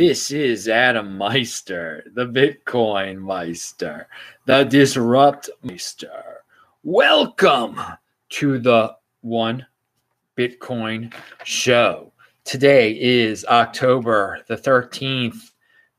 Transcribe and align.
This 0.00 0.30
is 0.30 0.66
Adam 0.66 1.18
Meister, 1.18 2.10
the 2.14 2.24
Bitcoin 2.24 3.18
Meister, 3.18 4.08
the 4.46 4.64
Disrupt 4.64 5.50
Meister. 5.62 6.42
Welcome 6.82 7.78
to 8.30 8.58
the 8.58 8.96
One 9.20 9.66
Bitcoin 10.38 11.12
Show. 11.44 12.14
Today 12.44 12.98
is 12.98 13.44
October 13.44 14.42
the 14.48 14.56
13th, 14.56 15.50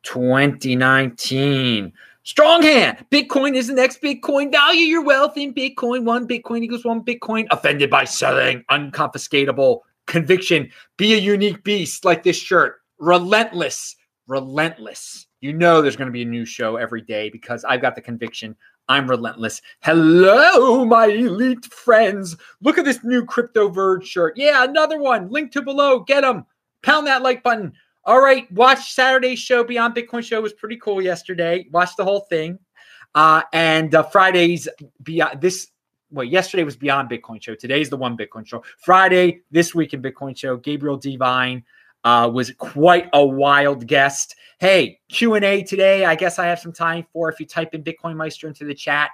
2019. 0.01 1.93
Strong 2.23 2.63
hand. 2.63 3.05
Bitcoin 3.11 3.55
is 3.55 3.67
the 3.67 3.75
next 3.75 4.01
Bitcoin. 4.01 4.51
Value 4.51 4.85
your 4.85 5.03
wealth 5.03 5.37
in 5.37 5.53
Bitcoin. 5.53 6.05
One 6.05 6.27
Bitcoin 6.27 6.63
equals 6.63 6.85
one 6.85 7.05
Bitcoin. 7.05 7.45
Offended 7.51 7.91
by 7.91 8.05
selling. 8.05 8.63
Unconfiscatable. 8.71 9.81
Conviction. 10.07 10.71
Be 10.97 11.13
a 11.13 11.17
unique 11.17 11.63
beast 11.63 12.03
like 12.03 12.23
this 12.23 12.37
shirt 12.37 12.81
relentless, 13.01 13.97
relentless. 14.27 15.27
You 15.41 15.53
know 15.53 15.81
there's 15.81 15.95
going 15.95 16.07
to 16.07 16.13
be 16.13 16.21
a 16.21 16.25
new 16.25 16.45
show 16.45 16.75
every 16.75 17.01
day 17.01 17.29
because 17.29 17.63
I've 17.63 17.81
got 17.81 17.95
the 17.95 18.01
conviction 18.01 18.55
I'm 18.91 19.09
relentless. 19.09 19.61
Hello, 19.81 20.83
my 20.83 21.05
elite 21.05 21.65
friends. 21.65 22.35
Look 22.61 22.77
at 22.77 22.85
this 22.85 23.03
new 23.03 23.25
Crypto 23.25 23.69
Verge 23.69 24.05
shirt. 24.05 24.33
Yeah, 24.35 24.65
another 24.65 24.99
one. 24.99 25.29
Link 25.29 25.51
to 25.53 25.61
below. 25.61 25.99
Get 26.01 26.21
them. 26.21 26.45
Pound 26.81 27.07
that 27.07 27.21
like 27.21 27.41
button. 27.41 27.73
All 28.03 28.21
right, 28.21 28.51
watch 28.51 28.93
Saturday's 28.93 29.39
show. 29.39 29.63
Beyond 29.63 29.95
Bitcoin 29.95 30.23
show 30.23 30.41
was 30.41 30.53
pretty 30.53 30.77
cool 30.77 31.01
yesterday. 31.01 31.67
Watch 31.71 31.95
the 31.95 32.03
whole 32.03 32.21
thing. 32.21 32.59
Uh, 33.13 33.43
and 33.53 33.93
uh, 33.93 34.03
Friday's 34.03 34.67
beyond 35.03 35.39
this. 35.39 35.67
Well, 36.09 36.25
yesterday 36.25 36.65
was 36.65 36.75
Beyond 36.75 37.09
Bitcoin 37.09 37.41
show. 37.41 37.55
Today's 37.55 37.89
the 37.89 37.95
One 37.95 38.17
Bitcoin 38.17 38.45
show. 38.45 38.61
Friday, 38.79 39.43
this 39.51 39.73
week 39.73 39.93
in 39.93 40.01
Bitcoin 40.01 40.37
show. 40.37 40.57
Gabriel 40.57 40.97
Divine 40.97 41.63
uh, 42.03 42.29
was 42.33 42.51
quite 42.57 43.09
a 43.13 43.25
wild 43.25 43.87
guest. 43.87 44.35
Hey, 44.59 44.99
Q 45.09 45.35
and 45.35 45.45
A 45.45 45.63
today. 45.63 46.05
I 46.05 46.15
guess 46.15 46.39
I 46.39 46.45
have 46.45 46.59
some 46.59 46.73
time 46.73 47.05
for. 47.11 47.29
If 47.31 47.39
you 47.39 47.45
type 47.45 47.73
in 47.73 47.83
Bitcoin 47.83 48.15
Meister 48.15 48.47
into 48.47 48.65
the 48.65 48.75
chat, 48.75 49.09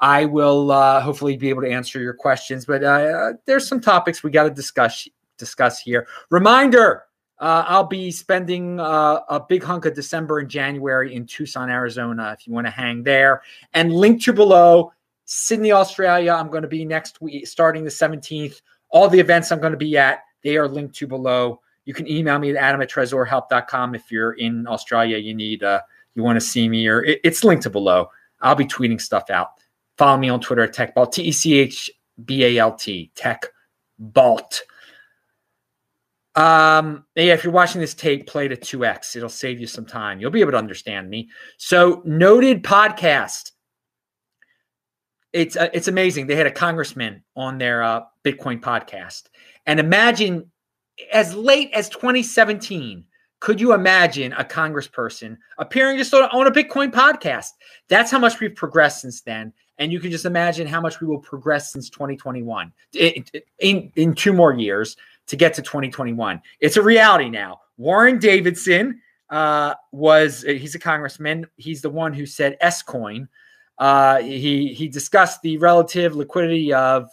I 0.00 0.24
will 0.24 0.70
uh, 0.72 1.00
hopefully 1.00 1.36
be 1.36 1.48
able 1.48 1.62
to 1.62 1.70
answer 1.70 2.00
your 2.00 2.14
questions. 2.14 2.64
But 2.66 2.82
uh, 2.82 3.34
there's 3.46 3.66
some 3.66 3.80
topics 3.80 4.22
we 4.22 4.30
got 4.30 4.44
to 4.44 4.50
discuss 4.50 5.08
discuss 5.38 5.80
here. 5.80 6.06
Reminder: 6.30 7.04
uh, 7.38 7.64
I'll 7.66 7.84
be 7.84 8.10
spending 8.10 8.80
uh, 8.80 9.20
a 9.28 9.40
big 9.40 9.62
hunk 9.62 9.84
of 9.84 9.94
December 9.94 10.40
and 10.40 10.48
January 10.48 11.14
in 11.14 11.26
Tucson, 11.26 11.70
Arizona. 11.70 12.36
If 12.38 12.46
you 12.46 12.52
want 12.52 12.66
to 12.66 12.72
hang 12.72 13.02
there, 13.02 13.42
and 13.74 13.92
link 13.92 14.22
to 14.24 14.32
below. 14.32 14.92
Sydney, 15.32 15.70
Australia. 15.70 16.32
I'm 16.32 16.48
going 16.48 16.62
to 16.62 16.68
be 16.68 16.84
next 16.84 17.20
week, 17.20 17.46
starting 17.46 17.84
the 17.84 17.90
17th. 17.90 18.62
All 18.88 19.08
the 19.08 19.20
events 19.20 19.52
I'm 19.52 19.60
going 19.60 19.70
to 19.70 19.76
be 19.78 19.96
at, 19.96 20.24
they 20.42 20.56
are 20.56 20.66
linked 20.66 20.96
to 20.96 21.06
below. 21.06 21.60
You 21.90 21.94
can 21.94 22.08
email 22.08 22.38
me 22.38 22.50
at 22.50 22.56
adam 22.56 22.80
at 22.82 22.88
tresorhelp.com 22.88 23.96
if 23.96 24.12
you're 24.12 24.34
in 24.34 24.64
Australia, 24.68 25.18
you 25.18 25.34
need 25.34 25.64
uh, 25.64 25.80
you 26.14 26.22
want 26.22 26.36
to 26.36 26.40
see 26.40 26.68
me, 26.68 26.86
or 26.86 27.02
it, 27.02 27.18
it's 27.24 27.42
linked 27.42 27.64
to 27.64 27.70
below. 27.70 28.08
I'll 28.40 28.54
be 28.54 28.64
tweeting 28.64 29.00
stuff 29.00 29.28
out. 29.28 29.48
Follow 29.98 30.16
me 30.16 30.28
on 30.28 30.40
Twitter 30.40 30.62
at 30.62 30.72
TechBalt, 30.72 31.10
T 31.10 31.24
E 31.24 31.32
C 31.32 31.58
H 31.58 31.90
B 32.24 32.44
A 32.44 32.58
L 32.58 32.76
T, 32.76 33.10
TechBalt. 33.16 34.60
Um, 36.36 37.06
yeah, 37.16 37.34
if 37.34 37.42
you're 37.42 37.52
watching 37.52 37.80
this 37.80 37.92
tape, 37.92 38.28
play 38.28 38.46
to 38.46 38.54
2x. 38.54 39.16
It'll 39.16 39.28
save 39.28 39.58
you 39.58 39.66
some 39.66 39.84
time. 39.84 40.20
You'll 40.20 40.30
be 40.30 40.42
able 40.42 40.52
to 40.52 40.58
understand 40.58 41.10
me. 41.10 41.28
So, 41.56 42.02
Noded 42.06 42.62
podcast. 42.62 43.50
It's 45.32 45.56
uh, 45.56 45.70
it's 45.72 45.88
amazing. 45.88 46.28
They 46.28 46.36
had 46.36 46.46
a 46.46 46.52
congressman 46.52 47.24
on 47.34 47.58
their 47.58 47.82
uh, 47.82 48.02
Bitcoin 48.24 48.60
podcast, 48.60 49.24
and 49.66 49.80
imagine 49.80 50.52
as 51.12 51.34
late 51.34 51.70
as 51.72 51.88
2017, 51.88 53.04
could 53.40 53.60
you 53.60 53.72
imagine 53.72 54.32
a 54.34 54.44
congressperson 54.44 55.36
appearing 55.58 55.96
just 55.96 56.12
on 56.12 56.46
a 56.46 56.50
Bitcoin 56.50 56.90
podcast? 56.92 57.48
That's 57.88 58.10
how 58.10 58.18
much 58.18 58.38
we've 58.38 58.54
progressed 58.54 59.00
since 59.00 59.22
then. 59.22 59.52
And 59.78 59.90
you 59.90 59.98
can 59.98 60.10
just 60.10 60.26
imagine 60.26 60.66
how 60.66 60.80
much 60.80 61.00
we 61.00 61.06
will 61.06 61.18
progress 61.18 61.72
since 61.72 61.88
2021 61.88 62.70
in, 62.92 63.24
in, 63.60 63.92
in 63.96 64.14
two 64.14 64.34
more 64.34 64.52
years 64.52 64.96
to 65.28 65.36
get 65.36 65.54
to 65.54 65.62
2021. 65.62 66.42
It's 66.60 66.76
a 66.76 66.82
reality 66.82 67.30
now. 67.30 67.60
Warren 67.78 68.18
Davidson 68.18 69.00
uh, 69.30 69.74
was, 69.90 70.42
he's 70.42 70.74
a 70.74 70.78
congressman. 70.78 71.46
He's 71.56 71.80
the 71.80 71.88
one 71.88 72.12
who 72.12 72.26
said 72.26 72.58
S 72.60 72.82
coin. 72.82 73.26
Uh, 73.78 74.18
he, 74.20 74.74
he 74.74 74.86
discussed 74.86 75.40
the 75.40 75.56
relative 75.56 76.14
liquidity 76.14 76.74
of 76.74 77.08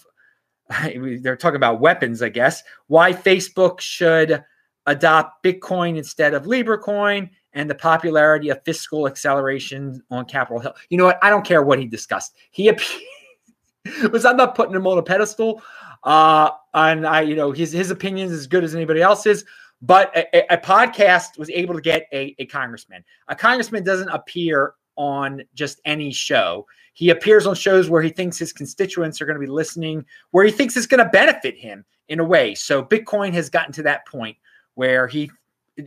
they're 1.21 1.37
talking 1.37 1.55
about 1.55 1.79
weapons, 1.79 2.21
I 2.21 2.29
guess. 2.29 2.63
Why 2.87 3.13
Facebook 3.13 3.79
should 3.79 4.43
adopt 4.87 5.43
Bitcoin 5.43 5.97
instead 5.97 6.33
of 6.33 6.47
Libra 6.47 6.77
coin 6.77 7.29
and 7.53 7.69
the 7.69 7.75
popularity 7.75 8.49
of 8.49 8.63
fiscal 8.63 9.07
acceleration 9.07 10.01
on 10.09 10.25
Capitol 10.25 10.59
Hill. 10.59 10.73
You 10.89 10.97
know 10.97 11.05
what? 11.05 11.19
I 11.21 11.29
don't 11.29 11.45
care 11.45 11.61
what 11.61 11.79
he 11.79 11.85
discussed. 11.85 12.35
He 12.51 12.71
was 14.11 14.25
I'm 14.25 14.37
not 14.37 14.55
putting 14.55 14.75
him 14.75 14.87
on 14.87 14.97
a 14.97 15.03
pedestal. 15.03 15.61
Uh, 16.03 16.51
and 16.73 17.05
I, 17.05 17.21
you 17.21 17.35
know, 17.35 17.51
his 17.51 17.71
his 17.71 17.91
opinion 17.91 18.27
is 18.27 18.33
as 18.33 18.47
good 18.47 18.63
as 18.63 18.75
anybody 18.75 19.01
else's. 19.01 19.43
But 19.81 20.15
a, 20.15 20.53
a 20.53 20.57
podcast 20.57 21.37
was 21.37 21.49
able 21.51 21.75
to 21.75 21.81
get 21.81 22.07
a, 22.11 22.35
a 22.39 22.45
congressman. 22.47 23.03
A 23.27 23.35
congressman 23.35 23.83
doesn't 23.83 24.09
appear 24.09 24.73
on 24.97 25.43
just 25.53 25.79
any 25.85 26.11
show. 26.11 26.65
He 26.93 27.09
appears 27.11 27.45
on 27.45 27.55
shows 27.55 27.89
where 27.89 28.01
he 28.01 28.09
thinks 28.09 28.37
his 28.37 28.51
constituents 28.51 29.21
are 29.21 29.25
going 29.25 29.39
to 29.39 29.45
be 29.45 29.51
listening, 29.51 30.05
where 30.31 30.43
he 30.43 30.51
thinks 30.51 30.75
it's 30.75 30.87
going 30.87 31.03
to 31.03 31.09
benefit 31.09 31.55
him 31.57 31.85
in 32.09 32.19
a 32.19 32.23
way. 32.23 32.55
So 32.55 32.83
Bitcoin 32.83 33.33
has 33.33 33.49
gotten 33.49 33.73
to 33.73 33.83
that 33.83 34.07
point 34.07 34.37
where 34.73 35.07
he 35.07 35.31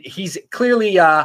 he's 0.00 0.38
clearly 0.50 0.99
uh, 0.99 1.25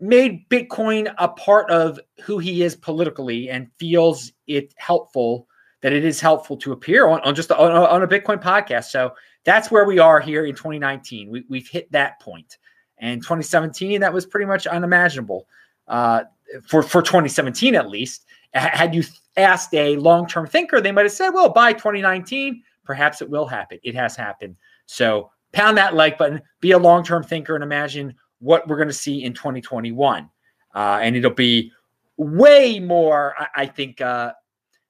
made 0.00 0.48
Bitcoin 0.50 1.12
a 1.18 1.28
part 1.28 1.70
of 1.70 1.98
who 2.22 2.38
he 2.38 2.62
is 2.62 2.76
politically 2.76 3.48
and 3.48 3.70
feels 3.78 4.32
it 4.46 4.74
helpful 4.76 5.48
that 5.82 5.92
it 5.92 6.04
is 6.04 6.20
helpful 6.20 6.56
to 6.56 6.72
appear 6.72 7.06
on, 7.06 7.20
on 7.20 7.34
just 7.34 7.50
on, 7.52 7.70
on 7.70 8.02
a 8.02 8.08
Bitcoin 8.08 8.42
podcast. 8.42 8.86
So 8.86 9.14
that's 9.44 9.70
where 9.70 9.84
we 9.84 9.98
are 9.98 10.20
here 10.20 10.44
in 10.44 10.54
2019. 10.54 11.30
We, 11.30 11.44
we've 11.48 11.68
hit 11.68 11.90
that 11.92 12.20
point. 12.20 12.58
And 12.98 13.22
2017, 13.22 14.00
that 14.00 14.12
was 14.12 14.26
pretty 14.26 14.46
much 14.46 14.66
unimaginable 14.66 15.46
uh, 15.86 16.24
for 16.66 16.82
for 16.82 17.02
2017 17.02 17.74
at 17.74 17.88
least 17.88 18.26
had 18.56 18.94
you 18.94 19.02
asked 19.36 19.74
a 19.74 19.96
long 19.96 20.26
term 20.26 20.46
thinker, 20.46 20.80
they 20.80 20.92
might 20.92 21.04
have 21.04 21.12
said, 21.12 21.30
well, 21.30 21.48
by 21.48 21.72
2019, 21.72 22.62
perhaps 22.84 23.22
it 23.22 23.28
will 23.28 23.46
happen. 23.46 23.78
It 23.82 23.94
has 23.94 24.16
happened. 24.16 24.56
So 24.86 25.30
pound 25.52 25.76
that 25.78 25.94
like 25.94 26.18
button, 26.18 26.40
be 26.60 26.72
a 26.72 26.78
long 26.78 27.04
term 27.04 27.22
thinker, 27.22 27.54
and 27.54 27.64
imagine 27.64 28.14
what 28.38 28.66
we're 28.68 28.76
going 28.76 28.88
to 28.88 28.94
see 28.94 29.24
in 29.24 29.34
2021. 29.34 30.28
Uh, 30.74 30.98
and 31.00 31.16
it'll 31.16 31.30
be 31.30 31.72
way 32.16 32.78
more, 32.80 33.34
I, 33.38 33.62
I 33.62 33.66
think, 33.66 34.00
uh, 34.00 34.32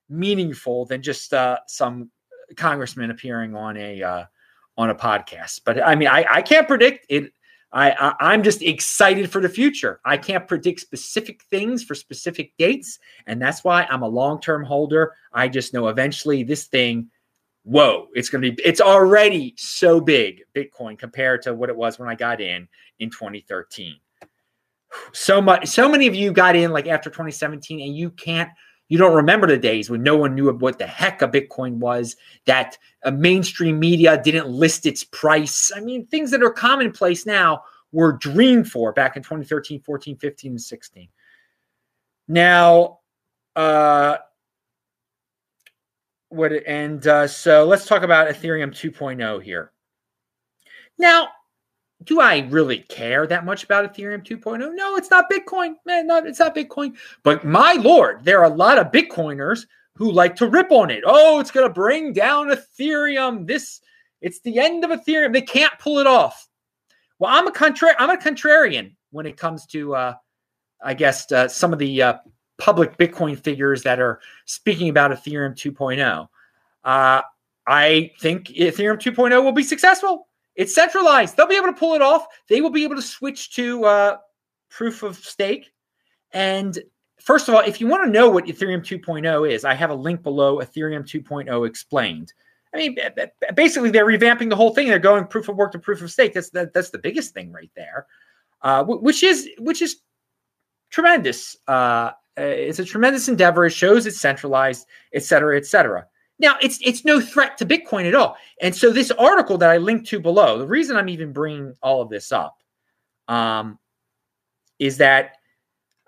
meaningful 0.09 0.85
than 0.87 1.03
just 1.03 1.33
uh, 1.33 1.59
some 1.67 2.11
congressman 2.57 3.11
appearing 3.11 3.55
on 3.55 3.77
a 3.77 4.03
uh, 4.03 4.25
on 4.77 4.91
a 4.91 4.95
podcast. 4.95 5.63
But 5.65 5.85
I 5.85 5.95
mean, 5.95 6.09
I, 6.09 6.25
I 6.31 6.43
can't 6.43 6.69
predict 6.69 7.07
it. 7.09 7.33
I, 7.73 8.15
I 8.21 8.35
am 8.35 8.43
just 8.43 8.63
excited 8.63 9.31
for 9.31 9.41
the 9.41 9.49
future. 9.49 10.01
I 10.05 10.17
can't 10.17 10.47
predict 10.47 10.81
specific 10.81 11.43
things 11.51 11.83
for 11.83 11.95
specific 11.95 12.53
dates, 12.59 12.99
and 13.27 13.43
that's 13.43 13.65
why 13.65 13.87
I'm 13.91 14.03
a 14.03 14.09
long-term 14.09 14.65
holder. 14.65 15.15
I 15.33 15.49
just 15.49 15.75
know 15.75 15.89
eventually 15.89 16.43
this 16.43 16.67
thing, 16.67 17.11
whoa, 17.65 18.09
it's 18.15 18.29
going 18.29 18.43
to 18.43 18.53
be. 18.53 18.63
It's 18.65 18.81
already 18.81 19.55
so 19.59 20.01
big, 20.01 20.43
Bitcoin, 20.55 20.99
compared 20.99 21.43
to 21.43 21.55
what 21.55 21.69
it 21.69 21.77
was 21.77 21.99
when 21.99 22.09
I 22.09 22.15
got 22.15 22.41
in 22.41 22.69
in 23.01 23.11
2013. 23.11 23.97
So 25.13 25.43
much, 25.43 25.67
so 25.67 25.89
many 25.89 26.07
of 26.07 26.15
you 26.15 26.33
got 26.33 26.57
in 26.57 26.71
like 26.71 26.87
after 26.87 27.11
2017, 27.11 27.81
and 27.81 27.97
you 27.97 28.11
can't 28.11 28.49
you 28.89 28.99
don't 28.99 29.15
remember 29.15 29.47
the 29.47 29.59
days 29.59 29.91
when 29.91 30.03
no 30.03 30.17
one 30.17 30.35
knew 30.35 30.51
what 30.53 30.79
the 30.79 30.87
heck 30.87 31.23
a 31.23 31.29
Bitcoin 31.29 31.75
was, 31.75 32.17
that 32.45 32.79
a 33.03 33.11
mainstream 33.11 33.79
media 33.79 34.21
didn't 34.23 34.49
list 34.49 34.87
its 34.87 35.03
price. 35.05 35.73
I 35.75 35.81
mean, 35.81 36.07
things 36.07 36.31
that 36.31 36.43
are 36.43 36.51
commonplace 36.51 37.27
now 37.27 37.63
were 37.93 38.13
dreamed 38.13 38.71
for 38.71 38.93
back 38.93 39.17
in 39.17 39.23
2013, 39.23 39.81
14, 39.81 40.17
15, 40.17 40.53
and 40.53 40.61
16. 40.61 41.09
Now, 42.29 43.01
uh, 43.57 44.19
what 46.29 46.53
and 46.53 47.07
uh, 47.07 47.27
so 47.27 47.65
let's 47.65 47.87
talk 47.87 48.03
about 48.03 48.29
Ethereum 48.29 48.71
2.0 48.71 49.43
here. 49.43 49.73
Now, 50.99 51.29
do 52.05 52.21
I 52.21 52.41
really 52.51 52.81
care 52.81 53.27
that 53.27 53.45
much 53.45 53.65
about 53.65 53.93
Ethereum 53.93 54.25
2.0? 54.25 54.75
No, 54.75 54.97
it's 54.97 55.11
not 55.11 55.31
Bitcoin. 55.31 55.75
Man, 55.87 56.07
not 56.07 56.27
it's 56.27 56.39
not 56.39 56.55
Bitcoin. 56.55 56.97
But 57.23 57.45
my 57.45 57.75
lord, 57.75 58.25
there 58.25 58.41
are 58.41 58.51
a 58.51 58.55
lot 58.55 58.79
of 58.79 58.93
Bitcoiners 58.93 59.67
who 59.95 60.11
like 60.11 60.37
to 60.37 60.47
rip 60.47 60.71
on 60.71 60.91
it. 60.91 61.03
Oh, 61.07 61.41
it's 61.41 61.51
going 61.51 61.67
to 61.67 61.73
bring 61.73 62.13
down 62.13 62.49
Ethereum. 62.49 63.47
This 63.47 63.81
it's 64.21 64.41
the 64.41 64.59
end 64.59 64.85
of 64.85 64.91
Ethereum. 64.91 65.33
They 65.33 65.43
can't 65.43 65.73
pull 65.79 65.99
it 65.99 66.07
off. 66.07 66.49
Well, 67.19 67.35
I'm 67.35 67.47
a 67.47 67.53
contra- 67.53 67.97
I'm 67.99 68.11
a 68.11 68.17
contrarian 68.17 68.95
when 69.11 69.25
it 69.25 69.39
comes 69.39 69.65
to 69.67 69.95
uh, 69.95 70.15
I 70.83 70.95
guess 70.95 71.33
uh, 71.33 71.49
some 71.49 71.73
of 71.73 71.79
the 71.79 72.03
uh, 72.03 72.15
public 72.59 72.99
Bitcoin 72.99 73.39
figures 73.43 73.83
that 73.85 74.01
are 74.01 74.21
speaking 74.45 74.91
about 74.91 75.13
Ethereum 75.13 75.55
2.0. 75.55 76.29
Uh, 76.85 77.23
I 77.67 78.13
think 78.21 78.49
Ethereum 78.49 78.99
2.0 78.99 79.43
will 79.43 79.53
be 79.53 79.63
successful 79.63 80.29
It's 80.57 80.75
centralized. 80.75 81.37
They'll 81.37 81.47
be 81.47 81.57
able 81.57 81.67
to 81.67 81.73
pull 81.73 81.95
it 81.95 82.03
off. 82.03 82.27
They 82.49 82.61
will 82.61 82.71
be 82.71 82.85
able 82.85 82.97
to 82.97 83.03
switch 83.03 83.55
to 83.55 83.85
uh, 83.85 84.17
proof 84.71 85.03
of 85.03 85.17
stake. 85.17 85.71
And 86.33 86.79
first 87.21 87.49
of 87.49 87.55
all, 87.55 87.61
if 87.61 87.81
you 87.81 87.87
want 87.87 88.05
to 88.05 88.11
know 88.11 88.29
what 88.29 88.47
Ethereum 88.47 88.81
2.0 88.81 89.51
is, 89.51 89.65
I 89.65 89.75
have 89.75 89.91
a 89.91 89.95
link 89.95 90.23
below 90.23 90.59
Ethereum 90.59 91.03
2.0 91.03 91.67
explained. 91.67 92.33
I 92.75 92.79
mean, 92.79 92.97
basically, 93.55 93.91
they're 93.91 94.07
revamping 94.07 94.51
the 94.51 94.57
whole 94.57 94.75
thing. 94.75 94.89
They're 94.89 94.99
going 94.99 95.27
proof 95.27 95.49
of 95.49 95.57
work 95.57 95.73
to 95.73 95.79
proof 95.79 96.03
of 96.03 96.11
stake. 96.11 96.35
That's 96.35 96.51
that, 96.51 96.75
that's 96.75 96.91
the 96.91 96.99
biggest 96.99 97.33
thing 97.33 97.53
right 97.53 97.71
there, 97.75 98.07
uh, 98.63 98.85
which 98.85 99.23
is 99.23 99.49
which 99.59 99.81
is 99.81 100.01
tremendous. 100.91 101.57
Uh, 101.67 102.11
it's 102.37 102.79
a 102.79 102.85
tremendous 102.85 103.29
endeavor. 103.29 103.65
It 103.65 103.71
shows 103.71 104.05
it's 104.05 104.21
centralized, 104.21 104.87
et 105.15 105.23
cetera, 105.23 105.57
et 105.57 105.65
cetera. 105.65 106.07
Now, 106.39 106.57
it's 106.61 106.79
it's 106.83 107.05
no 107.05 107.21
threat 107.21 107.57
to 107.59 107.67
Bitcoin 107.67 108.07
at 108.07 108.15
all. 108.15 108.37
And 108.61 108.75
so, 108.75 108.91
this 108.91 109.11
article 109.13 109.57
that 109.59 109.71
I 109.71 109.79
linked 109.79 110.07
to 110.09 110.21
below, 110.21 110.59
the 110.59 110.67
reason 110.67 110.97
I'm 110.97 111.09
even 111.09 111.33
bringing 111.33 111.75
all 111.83 112.03
of 112.03 112.11
this 112.11 112.31
up, 112.31 112.59
um, 113.29 113.79
is 114.79 114.99
that 114.99 115.37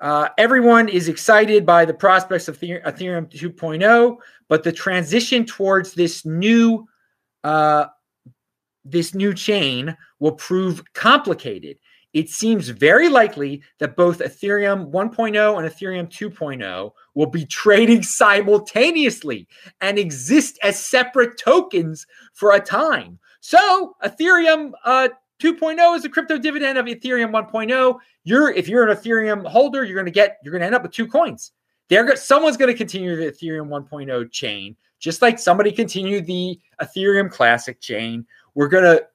uh, 0.01 0.29
everyone 0.37 0.89
is 0.89 1.09
excited 1.09 1.67
by 1.67 1.85
the 1.85 1.95
prospects 1.95 2.47
of 2.47 2.59
Ethereum 2.61 3.29
2.0, 3.29 4.17
but 4.49 4.63
the 4.63 4.73
transition 4.73 5.45
towards 5.45 5.95
this 5.95 6.25
new 6.25 6.87
uh, 7.43 7.87
this 8.85 9.15
new 9.15 9.35
chain 9.35 9.97
will 10.19 10.33
prove 10.33 10.83
complicated. 10.95 11.79
It 12.15 12.31
seems 12.31 12.69
very 12.69 13.09
likely 13.09 13.63
that 13.79 13.97
both 13.97 14.21
Ethereum 14.21 14.91
1.0 14.91 15.59
and 15.59 15.69
Ethereum 15.69 16.09
2.0 16.09 16.91
will 17.15 17.27
be 17.27 17.45
trading 17.47 18.03
simultaneously 18.03 19.47
and 19.81 19.99
exist 19.99 20.59
as 20.63 20.83
separate 20.83 21.39
tokens 21.39 22.07
for 22.33 22.55
a 22.55 22.61
time. 22.61 23.19
So, 23.41 23.95
Ethereum 24.03 24.73
uh, 24.85 25.09
2.0 25.41 25.97
is 25.97 26.05
a 26.05 26.09
crypto 26.09 26.39
dividend 26.39 26.79
of 26.79 26.87
Ethereum 26.87 27.31
1.0. 27.31 27.99
You're 28.25 28.51
if 28.51 28.69
you're 28.69 28.89
an 28.89 28.97
Ethereum 28.97 29.47
holder, 29.47 29.85
you're 29.85 29.95
going 29.95 30.07
to 30.07 30.11
get 30.11 30.39
you're 30.43 30.53
going 30.53 30.61
to 30.61 30.67
end 30.67 30.75
up 30.75 30.83
with 30.83 30.93
two 30.93 31.07
coins. 31.07 31.53
They're 31.89 32.17
someone's 32.17 32.57
going 32.57 32.73
to 32.73 32.77
continue 32.77 33.17
the 33.17 33.31
Ethereum 33.31 33.69
1.0 33.69 34.33
chain, 34.33 34.77
just 34.99 35.23
like 35.23 35.39
somebody 35.39 35.73
continued 35.73 36.27
the 36.27 36.59
Ethereum 36.83 37.31
Classic 37.31 37.81
chain. 37.81 38.27
We're 38.55 38.69
going 38.69 38.85
to 38.85 39.07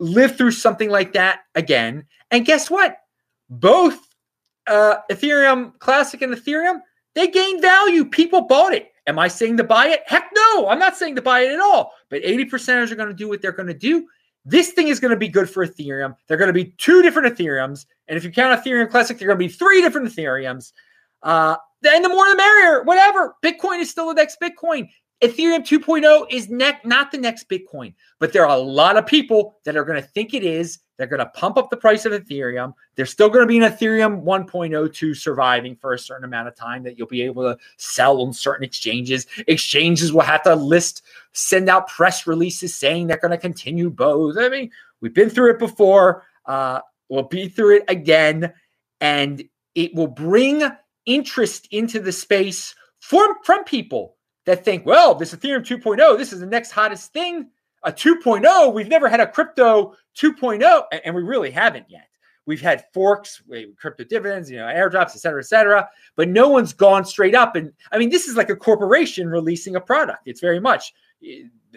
live 0.00 0.36
through 0.36 0.50
something 0.50 0.90
like 0.90 1.12
that 1.12 1.40
again. 1.54 2.04
And 2.30 2.44
guess 2.44 2.68
what? 2.70 2.96
Both 3.48 3.98
uh, 4.66 4.96
Ethereum 5.10 5.78
Classic 5.78 6.20
and 6.22 6.34
Ethereum 6.34 6.80
they 7.14 7.28
gained 7.28 7.60
value. 7.60 8.04
People 8.04 8.42
bought 8.42 8.72
it. 8.72 8.92
Am 9.06 9.18
I 9.18 9.28
saying 9.28 9.56
to 9.56 9.64
buy 9.64 9.88
it? 9.88 10.00
Heck 10.06 10.30
no, 10.34 10.68
I'm 10.68 10.78
not 10.78 10.96
saying 10.96 11.16
to 11.16 11.22
buy 11.22 11.40
it 11.40 11.52
at 11.52 11.60
all. 11.60 11.92
But 12.08 12.20
80 12.22 12.44
percenters 12.46 12.90
are 12.90 12.96
going 12.96 13.08
to 13.08 13.14
do 13.14 13.28
what 13.28 13.42
they're 13.42 13.52
going 13.52 13.68
to 13.68 13.74
do. 13.74 14.06
This 14.44 14.70
thing 14.70 14.88
is 14.88 15.00
going 15.00 15.10
to 15.10 15.16
be 15.16 15.28
good 15.28 15.50
for 15.50 15.66
Ethereum. 15.66 16.16
They're 16.26 16.36
going 16.36 16.48
to 16.48 16.54
be 16.54 16.72
two 16.78 17.02
different 17.02 17.36
Ethereums. 17.36 17.86
And 18.08 18.16
if 18.16 18.24
you 18.24 18.30
count 18.30 18.58
Ethereum 18.62 18.90
Classic, 18.90 19.18
they're 19.18 19.28
going 19.28 19.38
to 19.38 19.44
be 19.44 19.52
three 19.52 19.82
different 19.82 20.08
Ethereums. 20.08 20.72
Uh, 21.22 21.56
and 21.84 22.04
the 22.04 22.08
more 22.08 22.28
the 22.28 22.36
merrier, 22.36 22.82
whatever. 22.84 23.34
Bitcoin 23.42 23.80
is 23.80 23.90
still 23.90 24.08
the 24.08 24.14
next 24.14 24.38
Bitcoin. 24.40 24.88
Ethereum 25.22 25.60
2.0 25.60 26.26
is 26.30 26.48
ne- 26.48 26.80
not 26.84 27.12
the 27.12 27.18
next 27.18 27.48
Bitcoin, 27.48 27.92
but 28.18 28.32
there 28.32 28.46
are 28.46 28.56
a 28.56 28.60
lot 28.60 28.96
of 28.96 29.06
people 29.06 29.58
that 29.64 29.76
are 29.76 29.84
going 29.84 30.00
to 30.00 30.08
think 30.08 30.32
it 30.32 30.42
is. 30.42 30.78
They're 30.96 31.06
going 31.06 31.20
to 31.20 31.26
pump 31.26 31.58
up 31.58 31.68
the 31.68 31.76
price 31.76 32.06
of 32.06 32.12
Ethereum. 32.12 32.72
There's 32.94 33.10
still 33.10 33.28
going 33.28 33.42
to 33.42 33.46
be 33.46 33.58
an 33.58 33.70
Ethereum 33.70 34.22
1.02 34.22 35.16
surviving 35.16 35.76
for 35.76 35.92
a 35.92 35.98
certain 35.98 36.24
amount 36.24 36.48
of 36.48 36.54
time 36.54 36.82
that 36.84 36.96
you'll 36.96 37.06
be 37.06 37.22
able 37.22 37.42
to 37.42 37.58
sell 37.76 38.22
on 38.22 38.32
certain 38.32 38.64
exchanges. 38.64 39.26
Exchanges 39.46 40.12
will 40.12 40.22
have 40.22 40.42
to 40.44 40.54
list, 40.54 41.02
send 41.32 41.68
out 41.68 41.88
press 41.88 42.26
releases 42.26 42.74
saying 42.74 43.06
they're 43.06 43.18
going 43.18 43.30
to 43.30 43.38
continue 43.38 43.90
both. 43.90 44.36
I 44.38 44.48
mean, 44.48 44.70
we've 45.02 45.14
been 45.14 45.30
through 45.30 45.50
it 45.50 45.58
before. 45.58 46.24
Uh, 46.46 46.80
we'll 47.10 47.24
be 47.24 47.48
through 47.48 47.76
it 47.76 47.84
again. 47.88 48.54
And 49.02 49.42
it 49.74 49.94
will 49.94 50.06
bring 50.06 50.62
interest 51.04 51.68
into 51.70 52.00
the 52.00 52.12
space 52.12 52.74
from, 53.00 53.34
from 53.44 53.64
people 53.64 54.16
that 54.50 54.64
think, 54.64 54.84
well, 54.84 55.14
this 55.14 55.34
Ethereum 55.34 55.64
2.0, 55.64 56.18
this 56.18 56.32
is 56.32 56.40
the 56.40 56.46
next 56.46 56.72
hottest 56.72 57.12
thing. 57.12 57.48
A 57.84 57.92
2.0, 57.92 58.74
we've 58.74 58.88
never 58.88 59.08
had 59.08 59.20
a 59.20 59.26
crypto 59.26 59.94
2.0, 60.16 60.82
and 61.04 61.14
we 61.14 61.22
really 61.22 61.50
haven't 61.50 61.86
yet. 61.88 62.08
We've 62.46 62.60
had 62.60 62.84
forks, 62.92 63.42
crypto 63.76 64.04
dividends, 64.04 64.50
you 64.50 64.58
know, 64.58 64.64
airdrops, 64.64 65.14
et 65.14 65.20
cetera, 65.20 65.40
et 65.40 65.46
cetera, 65.46 65.88
but 66.16 66.28
no 66.28 66.48
one's 66.48 66.72
gone 66.72 67.04
straight 67.04 67.34
up. 67.34 67.54
And 67.54 67.72
I 67.92 67.98
mean, 67.98 68.10
this 68.10 68.26
is 68.26 68.36
like 68.36 68.50
a 68.50 68.56
corporation 68.56 69.28
releasing 69.28 69.76
a 69.76 69.80
product. 69.80 70.22
It's 70.26 70.40
very 70.40 70.58
much, 70.58 70.92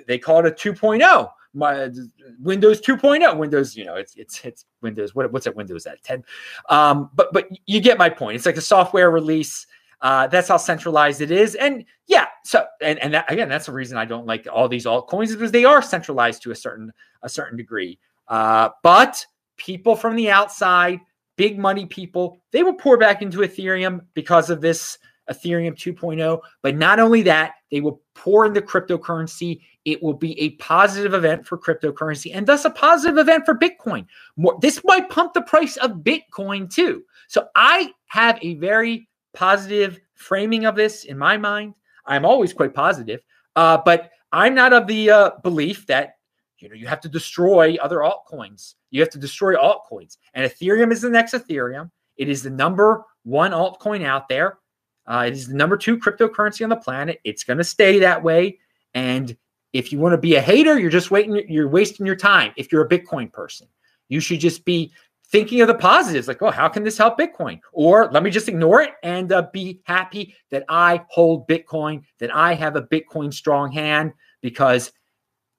they 0.07 0.17
call 0.17 0.39
it 0.39 0.47
a 0.47 0.51
2.0. 0.51 1.29
My, 1.53 1.91
Windows 2.39 2.81
2.0, 2.81 3.37
Windows, 3.37 3.75
you 3.77 3.85
know, 3.85 3.93
it's 3.93 4.15
it's 4.15 4.43
it's 4.43 4.65
Windows. 4.81 5.13
What, 5.13 5.31
what's 5.31 5.45
that 5.45 5.55
Windows 5.55 5.85
at 5.85 6.01
10? 6.01 6.23
Um, 6.69 7.11
but 7.13 7.31
but 7.31 7.47
you 7.67 7.79
get 7.79 7.99
my 7.99 8.09
point. 8.09 8.37
It's 8.37 8.47
like 8.47 8.57
a 8.57 8.61
software 8.61 9.11
release 9.11 9.67
uh, 10.03 10.27
that's 10.27 10.49
how 10.49 10.57
centralized 10.57 11.21
it 11.21 11.31
is. 11.31 11.55
And 11.55 11.85
yeah, 12.07 12.27
so 12.43 12.65
and, 12.81 12.99
and 12.99 13.13
that, 13.13 13.31
again, 13.31 13.47
that's 13.47 13.65
the 13.65 13.71
reason 13.71 13.97
I 13.97 14.03
don't 14.03 14.27
like 14.27 14.45
all 14.51 14.67
these 14.67 14.85
altcoins 14.85 15.31
because 15.31 15.51
they 15.51 15.63
are 15.63 15.81
centralized 15.81 16.43
to 16.43 16.51
a 16.51 16.55
certain 16.55 16.91
a 17.23 17.29
certain 17.29 17.57
degree. 17.57 17.97
Uh, 18.27 18.69
but 18.83 19.25
people 19.55 19.95
from 19.95 20.17
the 20.17 20.29
outside, 20.29 20.99
big 21.37 21.57
money 21.57 21.85
people, 21.85 22.37
they 22.51 22.63
will 22.63 22.73
pour 22.73 22.97
back 22.97 23.21
into 23.21 23.39
Ethereum 23.39 24.01
because 24.13 24.49
of 24.49 24.59
this 24.59 24.97
Ethereum 25.31 25.71
2.0. 25.71 26.39
But 26.61 26.75
not 26.75 26.99
only 26.99 27.21
that, 27.21 27.53
they 27.71 27.79
will 27.79 28.01
pour 28.13 28.45
into 28.45 28.61
cryptocurrency. 28.61 29.61
It 29.85 30.03
will 30.03 30.13
be 30.13 30.37
a 30.37 30.51
positive 30.51 31.13
event 31.13 31.47
for 31.47 31.57
cryptocurrency 31.57 32.31
and 32.35 32.45
thus 32.45 32.65
a 32.65 32.69
positive 32.69 33.17
event 33.17 33.45
for 33.45 33.57
Bitcoin. 33.57 34.05
More, 34.35 34.57
this 34.61 34.81
might 34.83 35.09
pump 35.09 35.33
the 35.33 35.41
price 35.43 35.77
of 35.77 36.03
Bitcoin 36.03 36.69
too. 36.69 37.03
So 37.29 37.47
I 37.55 37.93
have 38.07 38.37
a 38.41 38.55
very 38.55 39.07
positive 39.33 39.99
framing 40.15 40.65
of 40.65 40.75
this 40.75 41.05
in 41.05 41.17
my 41.17 41.37
mind. 41.37 41.73
I'm 42.05 42.25
always 42.25 42.53
quite 42.53 42.73
positive, 42.73 43.21
uh, 43.55 43.77
but 43.83 44.11
I'm 44.31 44.55
not 44.55 44.73
of 44.73 44.87
the 44.87 45.09
uh, 45.09 45.31
belief 45.41 45.85
that 45.87 46.15
you 46.59 46.69
know 46.69 46.75
you 46.75 46.87
have 46.87 47.01
to 47.01 47.09
destroy 47.09 47.75
other 47.75 47.99
altcoins. 47.99 48.75
You 48.91 49.01
have 49.01 49.09
to 49.11 49.19
destroy 49.19 49.55
altcoins, 49.55 50.17
and 50.33 50.49
Ethereum 50.49 50.91
is 50.91 51.01
the 51.01 51.09
next 51.09 51.33
Ethereum. 51.33 51.91
It 52.17 52.29
is 52.29 52.43
the 52.43 52.49
number 52.49 53.03
one 53.23 53.51
altcoin 53.51 54.05
out 54.05 54.29
there. 54.29 54.59
Uh, 55.05 55.25
it 55.27 55.33
is 55.33 55.47
the 55.47 55.55
number 55.55 55.77
two 55.77 55.97
cryptocurrency 55.97 56.63
on 56.63 56.69
the 56.69 56.75
planet. 56.75 57.19
It's 57.23 57.43
going 57.43 57.57
to 57.57 57.63
stay 57.63 57.99
that 57.99 58.23
way. 58.23 58.59
And 58.93 59.35
if 59.73 59.91
you 59.91 59.99
want 59.99 60.13
to 60.13 60.17
be 60.17 60.35
a 60.35 60.41
hater, 60.41 60.79
you're 60.79 60.89
just 60.89 61.11
waiting. 61.11 61.43
You're 61.49 61.67
wasting 61.67 62.05
your 62.05 62.15
time. 62.15 62.53
If 62.55 62.71
you're 62.71 62.85
a 62.85 62.89
Bitcoin 62.89 63.31
person, 63.31 63.67
you 64.07 64.19
should 64.19 64.39
just 64.39 64.63
be 64.65 64.93
thinking 65.33 65.61
of 65.61 65.67
the 65.67 65.73
positives 65.73 66.27
like, 66.27 66.43
oh, 66.43 66.51
how 66.51 66.69
can 66.69 66.83
this 66.83 66.97
help 66.97 67.17
Bitcoin? 67.17 67.59
Or 67.71 68.07
let 68.11 68.21
me 68.21 68.29
just 68.29 68.47
ignore 68.47 68.83
it 68.83 68.91
and 69.01 69.31
uh, 69.31 69.47
be 69.51 69.81
happy 69.83 70.35
that 70.51 70.63
I 70.69 71.03
hold 71.09 71.47
Bitcoin, 71.47 72.03
that 72.19 72.33
I 72.33 72.53
have 72.53 72.75
a 72.75 72.83
Bitcoin 72.83 73.33
strong 73.33 73.71
hand 73.71 74.13
because 74.41 74.91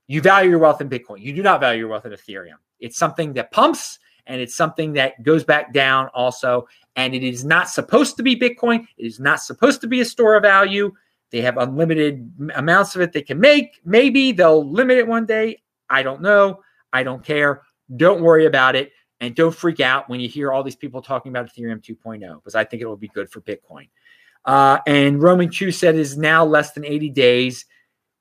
you 0.06 0.20
value 0.20 0.50
your 0.50 0.60
wealth 0.60 0.80
in 0.80 0.88
Bitcoin. 0.88 1.20
You 1.20 1.32
do 1.32 1.42
not 1.42 1.58
value 1.58 1.80
your 1.80 1.88
wealth 1.88 2.06
in 2.06 2.12
Ethereum. 2.12 2.58
It's 2.78 2.96
something 2.96 3.32
that 3.32 3.50
pumps 3.50 3.98
and 4.26 4.40
it's 4.40 4.54
something 4.54 4.92
that 4.92 5.20
goes 5.24 5.42
back 5.42 5.72
down 5.72 6.08
also. 6.14 6.68
And 6.94 7.12
it 7.12 7.24
is 7.24 7.44
not 7.44 7.68
supposed 7.68 8.16
to 8.18 8.22
be 8.22 8.36
Bitcoin. 8.36 8.86
It 8.96 9.06
is 9.06 9.18
not 9.18 9.40
supposed 9.40 9.80
to 9.80 9.88
be 9.88 10.00
a 10.00 10.04
store 10.04 10.36
of 10.36 10.44
value. 10.44 10.92
They 11.32 11.40
have 11.40 11.58
unlimited 11.58 12.32
amounts 12.54 12.94
of 12.94 13.02
it 13.02 13.12
they 13.12 13.22
can 13.22 13.40
make. 13.40 13.80
Maybe 13.84 14.30
they'll 14.30 14.70
limit 14.70 14.98
it 14.98 15.08
one 15.08 15.26
day. 15.26 15.62
I 15.90 16.04
don't 16.04 16.22
know. 16.22 16.60
I 16.92 17.02
don't 17.02 17.24
care. 17.24 17.62
Don't 17.96 18.22
worry 18.22 18.46
about 18.46 18.76
it. 18.76 18.92
And 19.20 19.34
don't 19.34 19.54
freak 19.54 19.80
out 19.80 20.08
when 20.08 20.20
you 20.20 20.28
hear 20.28 20.52
all 20.52 20.62
these 20.62 20.76
people 20.76 21.00
talking 21.00 21.30
about 21.30 21.46
Ethereum 21.46 21.80
2.0, 21.80 22.20
because 22.36 22.54
I 22.54 22.64
think 22.64 22.82
it 22.82 22.86
will 22.86 22.96
be 22.96 23.08
good 23.08 23.30
for 23.30 23.40
Bitcoin. 23.40 23.88
Uh, 24.44 24.78
and 24.86 25.22
Roman 25.22 25.48
Q 25.48 25.70
said 25.70 25.94
it 25.94 26.00
is 26.00 26.18
now 26.18 26.44
less 26.44 26.72
than 26.72 26.84
80 26.84 27.10
days 27.10 27.64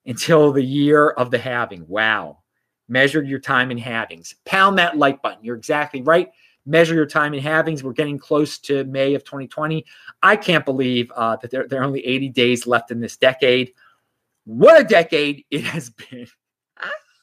until 0.05 0.51
the 0.51 0.63
year 0.63 1.09
of 1.09 1.31
the 1.31 1.37
halving. 1.37 1.85
Wow. 1.87 2.39
Measure 2.87 3.23
your 3.23 3.39
time 3.39 3.71
in 3.71 3.77
halvings. 3.77 4.35
Pound 4.45 4.77
that 4.77 4.97
like 4.97 5.21
button. 5.21 5.43
You're 5.43 5.55
exactly 5.55 6.01
right. 6.01 6.29
Measure 6.65 6.95
your 6.95 7.05
time 7.05 7.33
in 7.33 7.43
halvings. 7.43 7.83
We're 7.83 7.93
getting 7.93 8.17
close 8.17 8.57
to 8.59 8.85
May 8.85 9.15
of 9.15 9.23
2020. 9.23 9.85
I 10.21 10.35
can't 10.35 10.63
believe 10.63 11.11
uh, 11.15 11.35
that 11.37 11.51
there, 11.51 11.67
there 11.67 11.81
are 11.81 11.85
only 11.85 12.05
80 12.05 12.29
days 12.29 12.67
left 12.67 12.91
in 12.91 12.99
this 12.99 13.17
decade. 13.17 13.73
What 14.45 14.79
a 14.79 14.83
decade 14.83 15.45
it 15.49 15.63
has 15.63 15.89
been. 16.09 16.27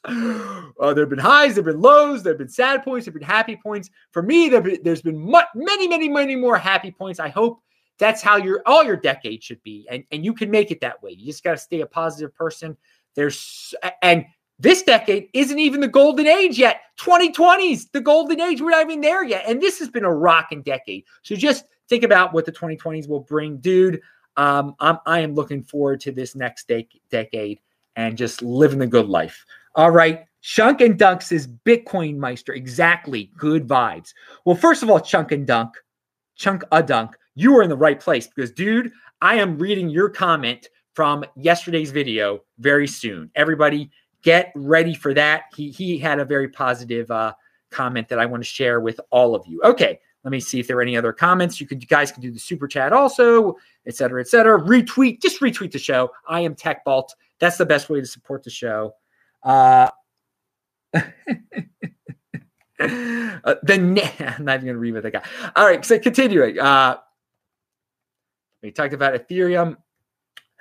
Uh, 0.80 0.94
there 0.94 1.02
have 1.02 1.10
been 1.10 1.18
highs, 1.18 1.54
there 1.54 1.62
have 1.62 1.74
been 1.74 1.82
lows, 1.82 2.22
there 2.22 2.32
have 2.32 2.38
been 2.38 2.48
sad 2.48 2.82
points, 2.82 3.04
there 3.04 3.12
have 3.12 3.20
been 3.20 3.28
happy 3.28 3.54
points. 3.54 3.90
For 4.12 4.22
me, 4.22 4.48
there 4.48 4.62
has 4.86 5.02
been 5.02 5.30
many, 5.54 5.88
many, 5.88 6.08
many 6.08 6.36
more 6.36 6.56
happy 6.56 6.90
points. 6.90 7.20
I 7.20 7.28
hope 7.28 7.60
that's 7.98 8.22
how 8.22 8.36
your 8.38 8.62
all 8.64 8.82
your 8.82 8.96
decade 8.96 9.44
should 9.44 9.62
be, 9.62 9.86
and 9.90 10.02
and 10.10 10.24
you 10.24 10.32
can 10.32 10.50
make 10.50 10.70
it 10.70 10.80
that 10.80 11.02
way. 11.02 11.10
You 11.10 11.26
just 11.26 11.44
got 11.44 11.52
to 11.52 11.58
stay 11.58 11.82
a 11.82 11.86
positive 11.86 12.34
person. 12.34 12.78
There's 13.14 13.74
and 14.00 14.24
this 14.58 14.82
decade 14.82 15.28
isn't 15.34 15.58
even 15.58 15.80
the 15.80 15.88
golden 15.88 16.26
age 16.26 16.58
yet. 16.58 16.80
2020s, 16.98 17.92
the 17.92 18.00
golden 18.00 18.40
age. 18.40 18.62
We're 18.62 18.70
not 18.70 18.86
even 18.86 19.02
there 19.02 19.22
yet, 19.22 19.44
and 19.46 19.60
this 19.60 19.78
has 19.80 19.90
been 19.90 20.04
a 20.04 20.14
rocking 20.14 20.62
decade. 20.62 21.04
So 21.22 21.36
just 21.36 21.66
think 21.90 22.04
about 22.04 22.32
what 22.32 22.46
the 22.46 22.52
2020s 22.52 23.06
will 23.06 23.20
bring, 23.20 23.58
dude. 23.58 24.00
Um, 24.38 24.74
I'm 24.80 24.98
I 25.04 25.20
am 25.20 25.34
looking 25.34 25.62
forward 25.62 26.00
to 26.00 26.12
this 26.12 26.34
next 26.34 26.68
de- 26.68 26.88
decade 27.10 27.60
and 27.96 28.16
just 28.16 28.40
living 28.40 28.78
the 28.78 28.86
good 28.86 29.08
life. 29.08 29.44
All 29.74 29.90
right. 29.90 30.24
Chunk 30.42 30.80
and 30.80 30.98
Dunk 30.98 31.22
says 31.22 31.46
Bitcoin 31.46 32.16
Meister. 32.16 32.54
Exactly. 32.54 33.30
Good 33.36 33.68
vibes. 33.68 34.14
Well, 34.44 34.56
first 34.56 34.82
of 34.82 34.90
all, 34.90 35.00
Chunk 35.00 35.32
and 35.32 35.46
Dunk, 35.46 35.74
Chunk 36.36 36.64
a 36.72 36.82
Dunk, 36.82 37.16
you 37.34 37.56
are 37.56 37.62
in 37.62 37.68
the 37.68 37.76
right 37.76 38.00
place 38.00 38.26
because, 38.26 38.50
dude, 38.50 38.90
I 39.20 39.36
am 39.36 39.58
reading 39.58 39.90
your 39.90 40.08
comment 40.08 40.68
from 40.94 41.24
yesterday's 41.36 41.90
video 41.90 42.40
very 42.58 42.86
soon. 42.86 43.30
Everybody, 43.34 43.90
get 44.22 44.50
ready 44.54 44.94
for 44.94 45.14
that. 45.14 45.44
He 45.54 45.70
he 45.70 45.98
had 45.98 46.18
a 46.18 46.24
very 46.24 46.48
positive 46.48 47.10
uh, 47.10 47.34
comment 47.70 48.08
that 48.08 48.18
I 48.18 48.26
want 48.26 48.42
to 48.42 48.48
share 48.48 48.80
with 48.80 48.98
all 49.10 49.34
of 49.34 49.46
you. 49.46 49.60
Okay, 49.62 50.00
let 50.24 50.30
me 50.30 50.40
see 50.40 50.58
if 50.58 50.66
there 50.66 50.78
are 50.78 50.82
any 50.82 50.96
other 50.96 51.12
comments. 51.12 51.60
You 51.60 51.66
could 51.66 51.82
you 51.82 51.86
guys 51.86 52.10
can 52.10 52.22
do 52.22 52.30
the 52.30 52.38
super 52.38 52.66
chat 52.66 52.92
also, 52.92 53.56
et 53.86 53.94
cetera, 53.94 54.20
et 54.20 54.28
cetera. 54.28 54.60
Retweet, 54.60 55.22
just 55.22 55.40
retweet 55.40 55.70
the 55.70 55.78
show. 55.78 56.10
I 56.28 56.40
am 56.40 56.54
Tech 56.54 56.84
Balt. 56.84 57.14
That's 57.38 57.56
the 57.56 57.66
best 57.66 57.88
way 57.88 58.00
to 58.00 58.06
support 58.06 58.42
the 58.42 58.50
show. 58.50 58.94
Uh, 59.42 59.88
uh, 60.94 61.02
the 62.78 64.34
I'm 64.38 64.44
not 64.44 64.56
even 64.56 64.66
gonna 64.66 64.78
read 64.78 64.94
what 64.94 65.02
they 65.02 65.10
got. 65.10 65.24
All 65.56 65.64
right, 65.64 65.84
so 65.84 65.98
continuing. 65.98 66.58
Uh, 66.58 66.96
we 68.62 68.70
talked 68.70 68.94
about 68.94 69.14
Ethereum. 69.14 69.76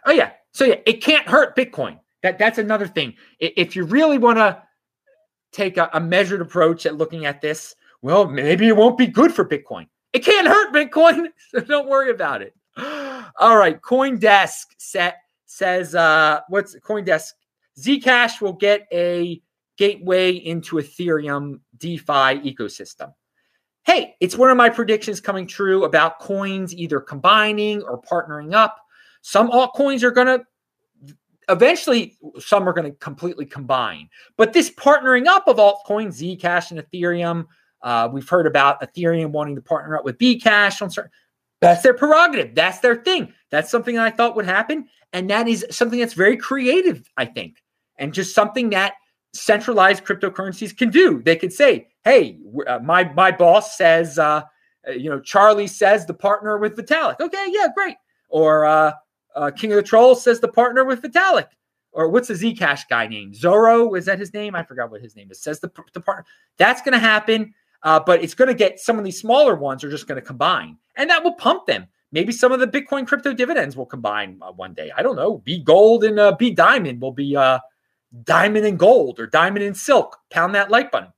Oh 0.06 0.12
yeah, 0.12 0.32
so 0.52 0.66
yeah, 0.66 0.76
it 0.86 1.02
can't 1.02 1.28
hurt 1.28 1.56
Bitcoin. 1.56 2.00
That 2.24 2.38
that's 2.38 2.58
another 2.58 2.88
thing. 2.88 3.16
If 3.40 3.76
you 3.76 3.86
really 3.86 4.18
want 4.18 4.38
to 4.38 4.62
take 5.52 5.78
a, 5.78 5.90
a 5.94 6.00
measured 6.00 6.42
approach 6.42 6.86
at 6.86 6.96
looking 6.96 7.26
at 7.26 7.42
this, 7.42 7.76
well, 8.02 8.28
maybe 8.28 8.68
it 8.68 8.76
won't 8.76 8.98
be 8.98 9.08
good 9.08 9.34
for 9.34 9.46
Bitcoin. 9.46 9.88
It 10.14 10.20
can't 10.20 10.48
hurt 10.48 10.74
Bitcoin, 10.74 11.28
so 11.52 11.60
don't 11.62 11.90
worry 11.90 12.12
about 12.12 12.42
it. 12.42 12.54
All 12.78 13.58
right, 13.58 13.80
CoinDesk 13.82 14.66
set 14.78 15.18
says 15.46 15.96
uh, 15.96 16.42
what's 16.50 16.76
CoinDesk? 16.80 17.32
Zcash 17.80 18.42
will 18.42 18.54
get 18.54 18.88
a 18.92 19.42
gateway 19.78 20.32
into 20.34 20.76
Ethereum 20.78 21.60
DeFi 21.78 22.42
ecosystem. 22.54 23.14
Hey, 23.86 24.16
it's 24.20 24.38
one 24.38 24.50
of 24.50 24.58
my 24.58 24.70
predictions 24.70 25.22
coming 25.22 25.48
true 25.48 25.86
about 25.86 26.20
coins 26.20 26.76
either 26.76 27.00
combining 27.00 27.82
or 27.84 28.02
partnering 28.02 28.54
up. 28.54 28.78
Some 29.22 29.50
altcoins 29.50 30.04
are 30.04 30.12
going 30.12 30.28
to 30.28 30.46
eventually 31.50 32.18
some 32.38 32.68
are 32.70 32.74
going 32.74 32.92
to 32.92 32.98
completely 33.00 33.46
combine. 33.46 34.10
But 34.38 34.54
this 34.54 34.70
partnering 34.70 35.26
up 35.28 35.48
of 35.48 35.58
altcoins, 35.58 36.22
Zcash 36.22 36.72
and 36.72 36.80
Ethereum, 36.80 37.48
uh, 37.82 38.10
we've 38.12 38.28
heard 38.28 38.46
about 38.46 38.82
Ethereum 38.82 39.32
wanting 39.32 39.56
to 39.56 39.62
partner 39.62 39.98
up 39.98 40.06
with 40.06 40.18
Bcash 40.18 40.82
on 40.82 40.92
certain. 40.92 41.12
That's 41.62 41.82
their 41.82 41.94
prerogative. 41.94 42.56
That's 42.56 42.80
their 42.80 42.98
thing. 42.98 43.34
That's 43.50 43.72
something 43.72 43.98
I 43.98 44.12
thought 44.12 44.36
would 44.36 44.46
happen, 44.46 44.88
and 45.12 45.30
that 45.30 45.48
is 45.48 45.66
something 45.72 46.00
that's 46.00 46.14
very 46.14 46.38
creative, 46.38 47.10
I 47.18 47.26
think, 47.26 47.62
and 48.00 48.14
just 48.14 48.34
something 48.34 48.72
that 48.72 48.94
centralized 49.34 50.04
cryptocurrencies 50.04 50.76
can 50.76 50.90
do. 50.90 51.22
They 51.22 51.36
could 51.36 51.54
say, 51.54 51.88
"Hey, 52.04 52.40
uh, 52.68 52.80
my 52.80 53.12
my 53.14 53.32
boss 53.32 53.78
says, 53.78 54.18
uh, 54.18 54.42
uh, 54.88 54.92
you 54.92 55.10
know, 55.10 55.20
Charlie 55.20 55.68
says 55.68 56.06
the 56.06 56.14
partner 56.14 56.58
with 56.58 56.76
Vitalik. 56.76 57.20
Okay, 57.20 57.48
yeah, 57.50 57.68
great." 57.76 57.98
Or 58.30 58.66
uh, 58.66 58.94
uh, 59.36 59.52
King 59.52 59.72
of 59.74 59.78
the 59.78 59.84
Trolls 59.84 60.24
says 60.24 60.40
the 60.40 60.48
partner 60.48 60.84
with 60.84 61.02
Vitalik. 61.02 61.48
Or 61.92 62.08
what's 62.08 62.28
the 62.28 62.36
Zcash 62.36 62.88
guy 62.88 63.08
name? 63.08 63.34
Zoro 63.34 63.96
is 63.96 64.06
that 64.06 64.20
his 64.20 64.34
name? 64.34 64.56
I 64.56 64.64
forgot 64.64 64.92
what 64.92 65.02
his 65.02 65.16
name 65.16 65.32
is. 65.32 65.42
Says 65.42 65.60
the 65.60 65.72
the 65.94 66.02
partner. 66.02 66.26
That's 66.58 66.82
going 66.82 66.94
to 66.94 67.00
happen, 67.00 67.54
uh, 67.84 68.00
but 68.00 68.24
it's 68.24 68.34
going 68.34 68.48
to 68.48 68.54
get 68.54 68.80
some 68.80 68.98
of 68.98 69.06
these 69.06 69.20
smaller 69.20 69.56
ones 69.56 69.84
are 69.84 69.90
just 69.90 70.08
going 70.08 70.20
to 70.20 70.26
combine, 70.26 70.78
and 70.96 71.10
that 71.10 71.24
will 71.24 71.34
pump 71.34 71.66
them. 71.66 71.88
Maybe 72.12 72.32
some 72.32 72.52
of 72.52 72.60
the 72.60 72.68
Bitcoin 72.68 73.06
crypto 73.06 73.34
dividends 73.34 73.78
will 73.78 73.86
combine 73.86 74.40
one 74.56 74.74
day. 74.74 74.92
I 74.98 75.04
don't 75.04 75.16
know. 75.16 75.38
Be 75.40 75.60
gold 75.60 76.04
and 76.04 76.36
be 76.40 76.50
diamond 76.50 77.00
will 77.00 77.12
be 77.12 77.36
diamond 78.24 78.66
and 78.66 78.80
gold 78.80 79.20
or 79.20 79.28
diamond 79.28 79.66
and 79.66 79.78
silk. 79.78 80.18
Pound 80.30 80.56
that 80.56 80.72
like 80.72 80.92
button. 80.92 81.12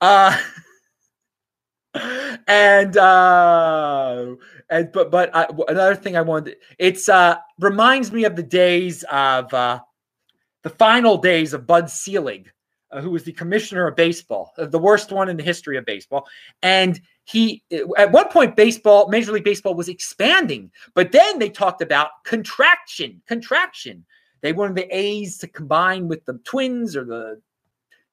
Uh, 0.00 0.36
and 2.46 2.96
uh, 2.96 4.34
and 4.70 4.92
but 4.92 5.10
but 5.10 5.34
I, 5.34 5.48
another 5.68 5.94
thing 5.94 6.16
I 6.16 6.22
wanted, 6.22 6.56
it's 6.78 7.08
uh 7.08 7.36
reminds 7.58 8.12
me 8.12 8.24
of 8.24 8.36
the 8.36 8.42
days 8.42 9.04
of 9.04 9.52
uh, 9.52 9.80
the 10.62 10.70
final 10.70 11.18
days 11.18 11.54
of 11.54 11.66
Bud 11.66 11.90
Selig, 11.90 12.50
uh, 12.90 13.00
who 13.00 13.10
was 13.10 13.24
the 13.24 13.32
commissioner 13.32 13.86
of 13.86 13.96
baseball, 13.96 14.52
uh, 14.58 14.66
the 14.66 14.78
worst 14.78 15.10
one 15.10 15.28
in 15.28 15.36
the 15.36 15.42
history 15.42 15.76
of 15.76 15.84
baseball, 15.84 16.26
and 16.62 17.00
he 17.28 17.62
at 17.98 18.10
one 18.10 18.28
point 18.28 18.56
baseball 18.56 19.08
major 19.08 19.32
league 19.32 19.44
baseball 19.44 19.74
was 19.74 19.88
expanding 19.88 20.70
but 20.94 21.12
then 21.12 21.38
they 21.38 21.50
talked 21.50 21.82
about 21.82 22.10
contraction 22.24 23.20
contraction 23.28 24.04
they 24.40 24.52
wanted 24.52 24.76
the 24.76 24.96
A's 24.96 25.38
to 25.38 25.48
combine 25.48 26.08
with 26.08 26.24
the 26.24 26.38
Twins 26.44 26.96
or 26.96 27.04
the 27.04 27.40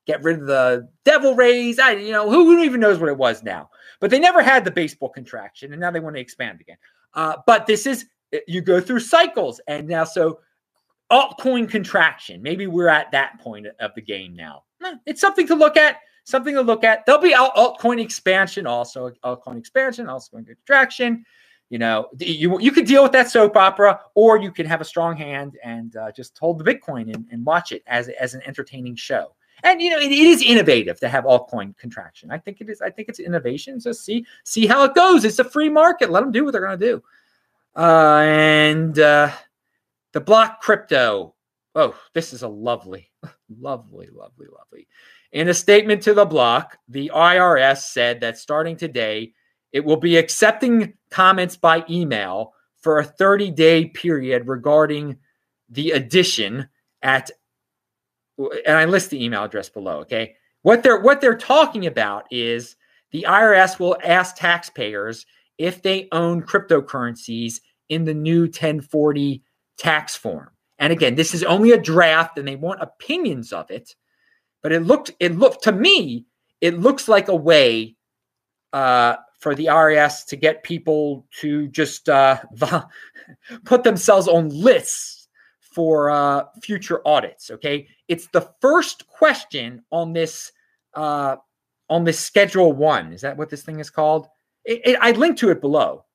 get 0.05 0.23
rid 0.23 0.39
of 0.39 0.47
the 0.47 0.87
Devil 1.03 1.35
Rays. 1.35 1.79
I, 1.79 1.91
you 1.91 2.11
know, 2.11 2.29
who, 2.29 2.45
who 2.45 2.63
even 2.63 2.79
knows 2.79 2.99
what 2.99 3.09
it 3.09 3.17
was 3.17 3.43
now? 3.43 3.69
But 3.99 4.11
they 4.11 4.19
never 4.19 4.43
had 4.43 4.63
the 4.63 4.71
baseball 4.71 5.09
contraction, 5.09 5.71
and 5.71 5.79
now 5.79 5.91
they 5.91 5.99
want 5.99 6.15
to 6.15 6.21
expand 6.21 6.61
again. 6.61 6.77
Uh, 7.13 7.37
but 7.45 7.65
this 7.65 7.85
is 7.85 8.05
you 8.47 8.61
go 8.61 8.81
through 8.81 8.99
cycles, 8.99 9.59
and 9.67 9.87
now 9.87 10.03
so 10.03 10.39
altcoin 11.11 11.69
contraction. 11.69 12.41
Maybe 12.41 12.67
we're 12.67 12.87
at 12.87 13.11
that 13.11 13.39
point 13.39 13.67
of 13.79 13.91
the 13.95 14.01
game 14.01 14.35
now. 14.35 14.63
It's 15.05 15.21
something 15.21 15.47
to 15.47 15.55
look 15.55 15.77
at. 15.77 15.97
Something 16.23 16.55
to 16.55 16.61
look 16.61 16.83
at. 16.83 17.05
There'll 17.05 17.21
be 17.21 17.35
altcoin 17.35 18.01
expansion 18.01 18.65
also. 18.65 19.11
Altcoin 19.23 19.59
expansion, 19.59 20.09
also 20.09 20.37
contraction 20.37 21.23
you 21.69 21.79
know 21.79 22.07
you 22.19 22.59
you 22.59 22.71
could 22.71 22.85
deal 22.85 23.03
with 23.03 23.11
that 23.11 23.29
soap 23.29 23.55
opera 23.57 23.99
or 24.13 24.37
you 24.37 24.51
could 24.51 24.67
have 24.67 24.81
a 24.81 24.85
strong 24.85 25.17
hand 25.17 25.57
and 25.63 25.95
uh, 25.95 26.11
just 26.11 26.37
hold 26.37 26.59
the 26.59 26.63
bitcoin 26.63 27.13
and, 27.13 27.25
and 27.31 27.45
watch 27.45 27.71
it 27.71 27.83
as, 27.87 28.07
as 28.09 28.33
an 28.33 28.41
entertaining 28.45 28.95
show. 28.95 29.33
And 29.63 29.81
you 29.81 29.89
know 29.89 29.97
it, 29.97 30.11
it 30.11 30.19
is 30.19 30.43
innovative 30.43 30.99
to 30.99 31.09
have 31.09 31.23
altcoin 31.23 31.75
contraction. 31.77 32.29
I 32.29 32.37
think 32.37 32.61
it 32.61 32.69
is 32.69 32.81
i 32.81 32.89
think 32.89 33.09
it's 33.09 33.19
innovation. 33.19 33.79
So 33.79 33.91
see 33.91 34.25
see 34.43 34.67
how 34.67 34.83
it 34.83 34.93
goes. 34.93 35.25
It's 35.25 35.39
a 35.39 35.43
free 35.43 35.69
market. 35.69 36.11
Let 36.11 36.21
them 36.21 36.31
do 36.31 36.45
what 36.45 36.51
they're 36.51 36.65
going 36.65 36.79
to 36.79 36.85
do. 36.85 37.03
Uh, 37.75 38.19
and 38.21 38.99
uh, 38.99 39.31
the 40.13 40.21
block 40.21 40.61
crypto. 40.61 41.33
Oh 41.73 41.95
this 42.13 42.31
is 42.31 42.43
a 42.43 42.47
lovely 42.47 43.11
lovely 43.59 44.09
lovely 44.13 44.47
lovely. 44.55 44.87
In 45.31 45.49
a 45.49 45.53
statement 45.53 46.03
to 46.03 46.13
the 46.13 46.25
block 46.25 46.77
the 46.87 47.11
irs 47.13 47.79
said 47.79 48.21
that 48.21 48.37
starting 48.37 48.77
today 48.77 49.33
it 49.75 49.83
will 49.83 49.97
be 49.97 50.15
accepting 50.15 50.93
comments 51.11 51.57
by 51.57 51.83
email 51.89 52.53
for 52.77 52.99
a 52.99 53.03
30 53.03 53.51
day 53.51 53.85
period 53.87 54.47
regarding 54.47 55.17
the 55.69 55.91
addition 55.91 56.69
at 57.01 57.29
and 58.37 58.77
I 58.77 58.85
list 58.85 59.09
the 59.09 59.23
email 59.23 59.43
address 59.43 59.67
below, 59.67 59.99
okay? 59.99 60.35
What 60.61 60.81
they're 60.81 61.01
what 61.01 61.19
they're 61.19 61.37
talking 61.37 61.87
about 61.87 62.23
is 62.31 62.77
the 63.11 63.25
IRS 63.27 63.77
will 63.77 63.97
ask 64.01 64.37
taxpayers 64.37 65.25
if 65.57 65.81
they 65.81 66.07
own 66.13 66.41
cryptocurrencies 66.41 67.55
in 67.89 68.05
the 68.05 68.13
new 68.13 68.43
1040 68.43 69.43
tax 69.77 70.15
form. 70.15 70.51
And 70.79 70.93
again, 70.93 71.15
this 71.15 71.33
is 71.33 71.43
only 71.43 71.71
a 71.71 71.81
draft 71.81 72.37
and 72.37 72.47
they 72.47 72.55
want 72.55 72.81
opinions 72.81 73.51
of 73.51 73.69
it, 73.69 73.93
but 74.63 74.71
it 74.71 74.83
looked 74.83 75.11
it 75.19 75.35
looked 75.35 75.65
to 75.65 75.73
me 75.73 76.27
it 76.61 76.79
looks 76.79 77.09
like 77.09 77.27
a 77.27 77.35
way 77.35 77.97
uh, 78.71 79.17
for 79.45 79.53
the 79.53 79.67
IRS 79.67 80.25
to 80.25 80.35
get 80.35 80.63
people 80.63 81.23
to 81.39 81.67
just 81.67 82.09
uh, 82.09 82.41
put 83.63 83.83
themselves 83.83 84.27
on 84.27 84.49
lists 84.49 85.27
for 85.59 86.09
uh, 86.09 86.45
future 86.63 87.07
audits. 87.07 87.51
Okay, 87.51 87.87
it's 88.07 88.25
the 88.29 88.49
first 88.59 89.05
question 89.05 89.83
on 89.91 90.13
this 90.13 90.51
uh, 90.95 91.35
on 91.91 92.05
this 92.05 92.19
Schedule 92.19 92.73
One. 92.73 93.13
Is 93.13 93.21
that 93.21 93.37
what 93.37 93.51
this 93.51 93.61
thing 93.61 93.79
is 93.79 93.91
called? 93.91 94.25
It, 94.63 94.81
it, 94.83 94.97
I 94.99 95.11
linked 95.11 95.37
to 95.41 95.51
it 95.51 95.61
below. 95.61 96.05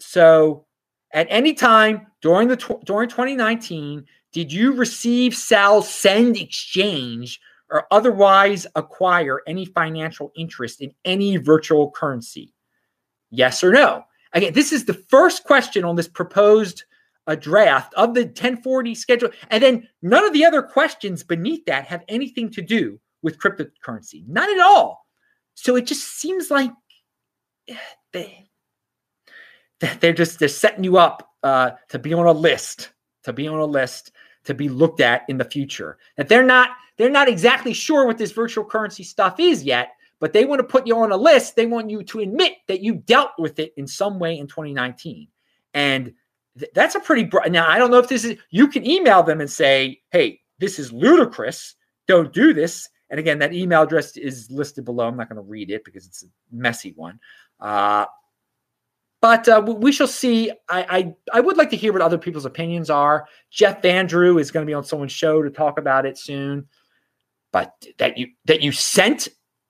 so, 0.00 0.64
at 1.12 1.26
any 1.28 1.52
time 1.52 2.06
during 2.22 2.48
the 2.48 2.56
during 2.86 3.10
2019, 3.10 4.06
did 4.32 4.50
you 4.50 4.72
receive, 4.72 5.34
sell, 5.34 5.82
send, 5.82 6.38
exchange 6.38 7.40
or 7.70 7.86
otherwise 7.90 8.66
acquire 8.74 9.40
any 9.46 9.64
financial 9.64 10.32
interest 10.36 10.80
in 10.80 10.92
any 11.04 11.36
virtual 11.36 11.90
currency? 11.90 12.52
Yes 13.30 13.62
or 13.64 13.72
no? 13.72 14.04
Again, 14.32 14.52
this 14.52 14.72
is 14.72 14.84
the 14.84 14.94
first 14.94 15.44
question 15.44 15.84
on 15.84 15.96
this 15.96 16.08
proposed 16.08 16.84
uh, 17.26 17.34
draft 17.34 17.92
of 17.94 18.14
the 18.14 18.22
1040 18.22 18.94
schedule. 18.94 19.30
And 19.50 19.62
then 19.62 19.88
none 20.02 20.24
of 20.24 20.32
the 20.32 20.44
other 20.44 20.62
questions 20.62 21.22
beneath 21.22 21.64
that 21.66 21.86
have 21.86 22.04
anything 22.08 22.50
to 22.52 22.62
do 22.62 23.00
with 23.22 23.38
cryptocurrency. 23.38 24.26
None 24.28 24.50
at 24.50 24.60
all. 24.60 25.06
So 25.54 25.76
it 25.76 25.86
just 25.86 26.04
seems 26.18 26.50
like 26.50 26.70
eh, 27.68 27.76
they, 28.12 28.48
they're 30.00 30.12
just 30.12 30.38
they're 30.38 30.48
setting 30.48 30.84
you 30.84 30.98
up 30.98 31.30
uh, 31.42 31.72
to 31.88 31.98
be 31.98 32.14
on 32.14 32.26
a 32.26 32.32
list, 32.32 32.90
to 33.24 33.32
be 33.32 33.48
on 33.48 33.58
a 33.58 33.64
list, 33.64 34.12
to 34.46 34.54
be 34.54 34.68
looked 34.68 35.00
at 35.00 35.22
in 35.28 35.38
the 35.38 35.44
future. 35.44 35.98
That 36.16 36.28
they're 36.28 36.44
not 36.44 36.70
they're 36.96 37.10
not 37.10 37.28
exactly 37.28 37.72
sure 37.72 38.06
what 38.06 38.18
this 38.18 38.32
virtual 38.32 38.64
currency 38.64 39.02
stuff 39.02 39.38
is 39.38 39.62
yet, 39.62 39.90
but 40.18 40.32
they 40.32 40.44
want 40.44 40.60
to 40.60 40.64
put 40.64 40.86
you 40.86 40.98
on 40.98 41.12
a 41.12 41.16
list. 41.16 41.56
They 41.56 41.66
want 41.66 41.90
you 41.90 42.02
to 42.02 42.20
admit 42.20 42.54
that 42.68 42.80
you 42.80 42.94
dealt 42.94 43.32
with 43.38 43.58
it 43.58 43.74
in 43.76 43.86
some 43.86 44.18
way 44.18 44.38
in 44.38 44.46
2019. 44.46 45.28
And 45.74 46.14
th- 46.58 46.70
that's 46.74 46.94
a 46.94 47.00
pretty 47.00 47.24
broad. 47.24 47.52
Now, 47.52 47.68
I 47.68 47.78
don't 47.78 47.90
know 47.90 47.98
if 47.98 48.08
this 48.08 48.24
is, 48.24 48.38
you 48.50 48.68
can 48.68 48.88
email 48.88 49.22
them 49.22 49.40
and 49.40 49.50
say, 49.50 50.00
hey, 50.10 50.40
this 50.58 50.78
is 50.78 50.92
ludicrous. 50.92 51.74
don't 52.08 52.32
do 52.32 52.54
this. 52.54 52.88
And 53.10 53.20
again, 53.20 53.38
that 53.40 53.52
email 53.52 53.82
address 53.82 54.16
is 54.16 54.50
listed 54.50 54.84
below. 54.84 55.06
I'm 55.06 55.16
not 55.16 55.28
going 55.28 55.36
to 55.36 55.48
read 55.48 55.70
it 55.70 55.84
because 55.84 56.06
it's 56.06 56.24
a 56.24 56.26
messy 56.50 56.92
one. 56.96 57.20
Uh, 57.60 58.06
but 59.20 59.48
uh, 59.48 59.62
we 59.64 59.92
shall 59.92 60.06
see. 60.06 60.50
I, 60.68 60.82
I, 60.98 61.14
I 61.34 61.40
would 61.40 61.56
like 61.56 61.70
to 61.70 61.76
hear 61.76 61.92
what 61.92 62.02
other 62.02 62.18
people's 62.18 62.44
opinions 62.44 62.90
are. 62.90 63.26
Jeff 63.50 63.84
Andrew 63.84 64.38
is 64.38 64.50
going 64.50 64.64
to 64.64 64.70
be 64.70 64.74
on 64.74 64.84
someone's 64.84 65.12
show 65.12 65.42
to 65.42 65.50
talk 65.50 65.78
about 65.78 66.06
it 66.06 66.18
soon. 66.18 66.66
But 67.52 67.72
that 67.98 68.18
you 68.18 68.28
that 68.44 68.60
you 68.60 68.72
sent 68.72 69.28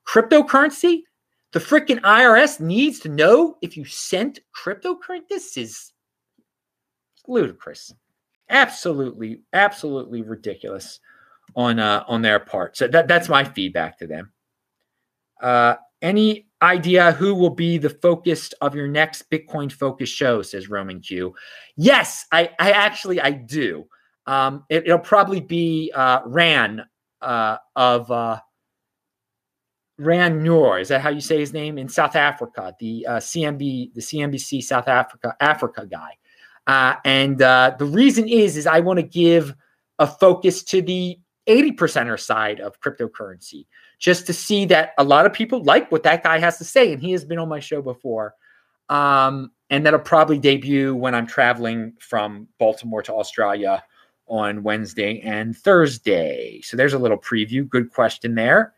cryptocurrency, 0.09 1.03
the 1.53 1.61
freaking 1.61 2.00
IRS 2.00 2.61
needs 2.61 2.99
to 3.00 3.09
know 3.09 3.57
if 3.62 3.76
you 3.76 3.85
sent 3.85 4.41
cryptocurrency. 4.55 5.29
This 5.29 5.57
is 5.57 5.93
ludicrous, 7.29 7.95
absolutely, 8.50 9.43
absolutely 9.53 10.23
ridiculous 10.23 10.99
on 11.55 11.79
uh, 11.79 12.05
on 12.09 12.23
their 12.23 12.41
part. 12.41 12.76
So 12.76 12.88
that 12.88 13.07
that's 13.07 13.29
my 13.29 13.45
feedback 13.45 13.99
to 13.99 14.09
them. 14.09 14.33
Uh, 15.41 15.76
any 16.03 16.46
idea 16.62 17.12
who 17.12 17.34
will 17.34 17.50
be 17.50 17.78
the 17.78 17.90
focus 17.90 18.52
of 18.60 18.75
your 18.75 18.88
next 18.88 19.30
Bitcoin 19.30 19.70
focus 19.70 20.08
show? 20.08 20.42
Says 20.42 20.68
Roman 20.68 21.00
Q. 21.00 21.34
Yes, 21.76 22.26
I, 22.32 22.50
I 22.58 22.72
actually 22.72 23.20
I 23.20 23.30
do. 23.32 23.86
Um, 24.26 24.64
it, 24.68 24.86
will 24.86 24.98
probably 24.98 25.40
be 25.40 25.92
uh, 25.94 26.20
Ran 26.25 26.84
uh, 27.20 27.58
of 27.76 28.10
uh, 28.10 28.40
Ran 29.98 30.42
Noor. 30.42 30.78
Is 30.78 30.88
that 30.88 31.00
how 31.00 31.10
you 31.10 31.20
say 31.20 31.38
his 31.38 31.52
name 31.52 31.78
in 31.78 31.88
South 31.88 32.16
Africa? 32.16 32.75
The 32.80 33.06
uh, 33.06 33.16
CMB, 33.16 33.94
the 33.94 34.00
CNBC 34.00 34.62
South 34.62 34.88
Africa 34.88 35.36
Africa 35.40 35.86
guy. 35.86 36.16
Uh, 36.66 36.96
and 37.04 37.40
uh, 37.40 37.76
the 37.78 37.84
reason 37.84 38.28
is 38.28 38.56
is 38.56 38.66
I 38.66 38.80
want 38.80 38.98
to 38.98 39.04
give 39.04 39.54
a 39.98 40.06
focus 40.06 40.62
to 40.64 40.82
the 40.82 41.18
80 41.46 41.72
percenter 41.72 42.18
side 42.18 42.60
of 42.60 42.80
cryptocurrency 42.80 43.66
just 43.99 44.26
to 44.26 44.33
see 44.33 44.67
that 44.67 44.93
a 44.99 45.05
lot 45.05 45.26
of 45.26 45.33
people 45.33 45.62
like 45.62 45.91
what 45.91 46.03
that 46.03 46.23
guy 46.23 46.38
has 46.38 46.59
to 46.59 46.65
say. 46.65 46.93
And 46.93 47.00
he 47.00 47.12
has 47.12 47.25
been 47.25 47.38
on 47.38 47.49
my 47.49 47.61
show 47.61 47.81
before. 47.81 48.35
Um, 48.88 49.50
and 49.71 49.85
that'll 49.85 50.00
probably 50.00 50.38
debut 50.38 50.95
when 50.95 51.15
I'm 51.15 51.26
traveling 51.26 51.95
from 51.99 52.49
Baltimore 52.59 53.03
to 53.03 53.15
Australia 53.15 53.83
on 54.29 54.62
Wednesday 54.62 55.21
and 55.21 55.57
Thursday. 55.57 56.61
So 56.62 56.76
there's 56.76 56.93
a 56.93 56.99
little 56.99 57.19
preview. 57.19 57.69
Good 57.69 57.93
question 57.93 58.35
there. 58.35 58.75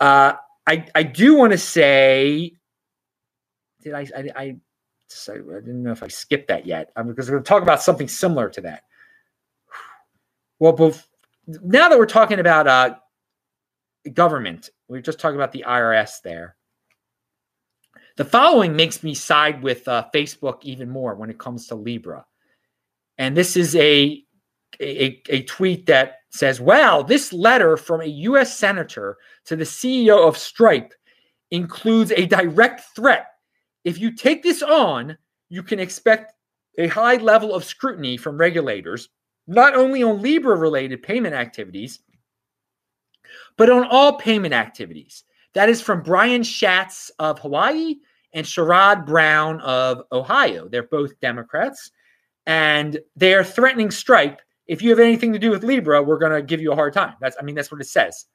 Uh, 0.00 0.34
I, 0.66 0.86
I 0.94 1.02
do 1.02 1.36
want 1.36 1.52
to 1.52 1.58
say, 1.58 2.54
did 3.82 3.94
I, 3.94 4.00
I, 4.16 4.30
I, 4.36 4.56
I 5.28 5.34
didn't 5.36 5.82
know 5.84 5.92
if 5.92 6.02
I 6.02 6.08
skipped 6.08 6.48
that 6.48 6.66
yet 6.66 6.90
um, 6.96 7.06
because 7.06 7.28
we're 7.28 7.36
going 7.36 7.44
to 7.44 7.48
talk 7.48 7.62
about 7.62 7.82
something 7.82 8.08
similar 8.08 8.48
to 8.50 8.60
that. 8.62 8.82
Well, 10.58 10.72
both, 10.72 11.08
now 11.46 11.88
that 11.88 11.98
we're 11.98 12.06
talking 12.06 12.40
about 12.40 12.66
uh, 12.66 12.96
government. 14.10 14.70
We 14.88 14.98
are 14.98 15.02
just 15.02 15.18
talking 15.18 15.36
about 15.36 15.52
the 15.52 15.64
IRS 15.66 16.22
there. 16.22 16.56
The 18.16 18.24
following 18.24 18.74
makes 18.74 19.02
me 19.02 19.14
side 19.14 19.62
with 19.62 19.86
uh, 19.88 20.06
Facebook 20.14 20.58
even 20.62 20.88
more 20.88 21.14
when 21.14 21.28
it 21.28 21.38
comes 21.38 21.66
to 21.66 21.74
Libra. 21.74 22.24
And 23.18 23.36
this 23.36 23.56
is 23.56 23.76
a, 23.76 24.22
a, 24.80 25.22
a 25.28 25.42
tweet 25.42 25.86
that 25.86 26.16
says, 26.30 26.60
Wow, 26.60 27.02
this 27.02 27.32
letter 27.32 27.76
from 27.76 28.00
a 28.00 28.06
U.S. 28.06 28.56
Senator 28.56 29.18
to 29.46 29.56
the 29.56 29.64
CEO 29.64 30.26
of 30.26 30.38
Stripe 30.38 30.94
includes 31.50 32.12
a 32.12 32.26
direct 32.26 32.82
threat. 32.94 33.26
If 33.84 33.98
you 33.98 34.12
take 34.12 34.42
this 34.42 34.62
on, 34.62 35.16
you 35.48 35.62
can 35.62 35.78
expect 35.78 36.32
a 36.78 36.88
high 36.88 37.16
level 37.16 37.54
of 37.54 37.64
scrutiny 37.64 38.16
from 38.16 38.38
regulators, 38.38 39.08
not 39.46 39.74
only 39.74 40.02
on 40.02 40.22
Libra 40.22 40.56
related 40.56 41.02
payment 41.02 41.34
activities, 41.34 42.00
but 43.56 43.70
on 43.70 43.84
all 43.84 44.14
payment 44.18 44.54
activities. 44.54 45.24
That 45.54 45.68
is 45.68 45.80
from 45.80 46.02
Brian 46.02 46.42
Schatz 46.42 47.10
of 47.18 47.38
Hawaii 47.38 47.96
and 48.34 48.44
Sherrod 48.44 49.06
Brown 49.06 49.60
of 49.62 50.02
Ohio. 50.12 50.68
They're 50.68 50.82
both 50.82 51.18
Democrats, 51.20 51.90
and 52.46 53.00
they 53.16 53.32
are 53.34 53.44
threatening 53.44 53.90
Stripe. 53.90 54.42
If 54.66 54.82
you 54.82 54.90
have 54.90 54.98
anything 54.98 55.32
to 55.32 55.38
do 55.38 55.50
with 55.50 55.64
Libra, 55.64 56.02
we're 56.02 56.18
going 56.18 56.32
to 56.32 56.42
give 56.42 56.60
you 56.60 56.72
a 56.72 56.74
hard 56.74 56.92
time. 56.92 57.14
That's, 57.20 57.36
I 57.40 57.42
mean, 57.42 57.54
that's 57.54 57.72
what 57.72 57.80
it 57.80 57.86
says. 57.86 58.26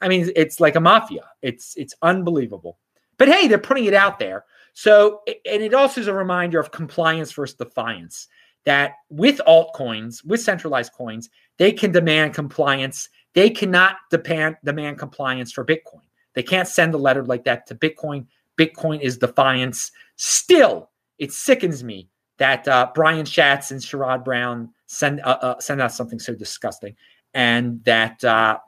I 0.00 0.08
mean, 0.08 0.30
it's 0.36 0.60
like 0.60 0.76
a 0.76 0.80
mafia. 0.80 1.24
It's 1.42 1.74
it's 1.76 1.94
unbelievable. 2.02 2.78
But 3.18 3.28
hey, 3.28 3.48
they're 3.48 3.58
putting 3.58 3.86
it 3.86 3.94
out 3.94 4.18
there. 4.18 4.44
So, 4.74 5.22
and 5.26 5.62
it 5.62 5.74
also 5.74 6.00
is 6.00 6.06
a 6.06 6.12
reminder 6.12 6.60
of 6.60 6.70
compliance 6.70 7.32
versus 7.32 7.56
defiance. 7.56 8.28
That 8.64 8.94
with 9.10 9.40
altcoins, 9.46 10.24
with 10.24 10.40
centralized 10.40 10.92
coins, 10.92 11.30
they 11.56 11.72
can 11.72 11.92
demand 11.92 12.34
compliance 12.34 13.08
they 13.36 13.50
cannot 13.50 13.96
demand, 14.10 14.56
demand 14.64 14.98
compliance 14.98 15.52
for 15.52 15.64
Bitcoin. 15.64 16.00
They 16.32 16.42
can't 16.42 16.66
send 16.66 16.94
a 16.94 16.98
letter 16.98 17.22
like 17.22 17.44
that 17.44 17.66
to 17.66 17.74
Bitcoin. 17.74 18.26
Bitcoin 18.58 18.98
is 19.00 19.18
defiance. 19.18 19.92
Still, 20.16 20.90
it 21.18 21.32
sickens 21.34 21.84
me 21.84 22.08
that 22.38 22.66
uh, 22.66 22.90
Brian 22.94 23.26
Schatz 23.26 23.70
and 23.70 23.80
Sherrod 23.80 24.24
Brown 24.24 24.70
send 24.86 25.20
uh, 25.20 25.38
uh, 25.42 25.60
send 25.60 25.82
out 25.82 25.92
something 25.92 26.18
so 26.18 26.34
disgusting, 26.34 26.96
and 27.34 27.84
that 27.84 28.24
uh, 28.24 28.58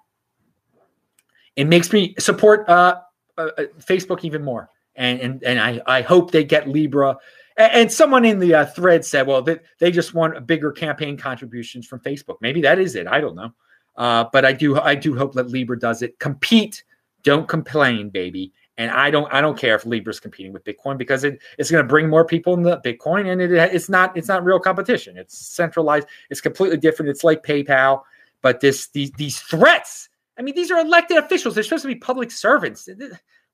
it 1.57 1.64
makes 1.64 1.90
me 1.90 2.14
support 2.18 2.68
uh, 2.68 3.00
uh, 3.38 3.50
Facebook 3.78 4.22
even 4.22 4.44
more. 4.44 4.68
And 4.96 5.18
and 5.20 5.42
and 5.44 5.59
I 5.59 5.81
I 5.87 6.02
hope 6.02 6.31
they 6.31 6.44
get 6.44 6.68
Libra. 6.68 7.16
And, 7.57 7.72
and 7.72 7.92
someone 7.92 8.26
in 8.26 8.38
the 8.38 8.70
thread 8.74 9.02
said, 9.02 9.26
well, 9.26 9.40
they, 9.40 9.61
they 9.78 9.90
just 9.90 10.12
want 10.12 10.46
bigger 10.46 10.72
campaign 10.72 11.16
contributions 11.16 11.87
from 11.87 12.00
Facebook. 12.00 12.37
Maybe 12.42 12.61
that 12.62 12.78
is 12.78 12.96
it. 12.96 13.07
I 13.07 13.20
don't 13.22 13.35
know. 13.35 13.52
Uh, 13.98 14.24
but 14.32 14.44
I 14.44 14.52
do 14.52 14.78
I 14.80 14.94
do 14.94 15.16
hope 15.16 15.34
that 15.34 15.50
Libra 15.50 15.78
does 15.78 16.02
it. 16.02 16.18
Compete, 16.20 16.84
don't 17.24 17.48
complain, 17.48 18.08
baby. 18.08 18.52
And 18.78 18.92
I 18.92 19.11
don't 19.11 19.30
I 19.34 19.40
don't 19.40 19.58
care 19.58 19.74
if 19.74 19.84
Libra's 19.84 20.20
competing 20.20 20.52
with 20.52 20.62
Bitcoin 20.62 20.96
because 20.96 21.24
it, 21.24 21.40
it's 21.58 21.68
going 21.68 21.82
to 21.82 21.88
bring 21.88 22.08
more 22.08 22.24
people 22.24 22.54
in 22.54 22.62
the 22.62 22.78
Bitcoin, 22.78 23.30
and 23.32 23.42
it, 23.42 23.50
it's 23.50 23.88
not 23.88 24.16
it's 24.16 24.28
not 24.28 24.44
real 24.44 24.61
competition. 24.61 25.18
It's 25.18 25.37
centralized. 25.37 26.06
It's 26.30 26.40
completely 26.40 26.76
different. 26.76 27.11
It's 27.11 27.24
like 27.24 27.42
PayPal, 27.42 28.02
but 28.40 28.61
this 28.61 28.87
these 28.90 29.11
these 29.12 29.40
threats. 29.40 30.08
I 30.38 30.42
mean, 30.42 30.54
these 30.54 30.70
are 30.70 30.78
elected 30.78 31.16
officials. 31.16 31.56
They're 31.56 31.64
supposed 31.64 31.82
to 31.82 31.88
be 31.88 31.96
public 31.96 32.30
servants. 32.30 32.88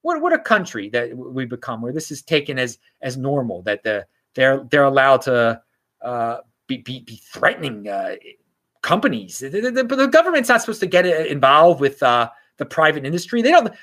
What 0.02 0.20
what 0.20 0.34
a 0.34 0.38
country 0.38 0.90
that 0.90 1.16
we 1.16 1.46
become 1.46 1.80
where 1.80 1.94
this 1.94 2.10
is 2.10 2.20
taken 2.20 2.58
as 2.58 2.78
as 3.00 3.16
normal 3.16 3.62
that 3.62 3.82
the 3.82 4.06
they're 4.34 4.62
they're 4.70 4.84
allowed 4.84 5.22
to 5.22 5.62
uh, 6.02 6.36
be, 6.66 6.78
be, 6.78 7.00
be 7.00 7.16
threatening 7.16 7.88
uh, 7.88 8.16
companies. 8.84 9.38
The, 9.38 9.48
the, 9.48 9.82
the, 9.82 10.06
government's 10.06 10.50
not 10.50 10.60
supposed 10.60 10.80
to 10.80 10.86
get 10.86 11.06
involved 11.06 11.80
with 11.80 12.00
uh, 12.02 12.30
the 12.58 12.66
private 12.66 13.04
industry. 13.04 13.42
They 13.42 13.50
don't. 13.50 13.74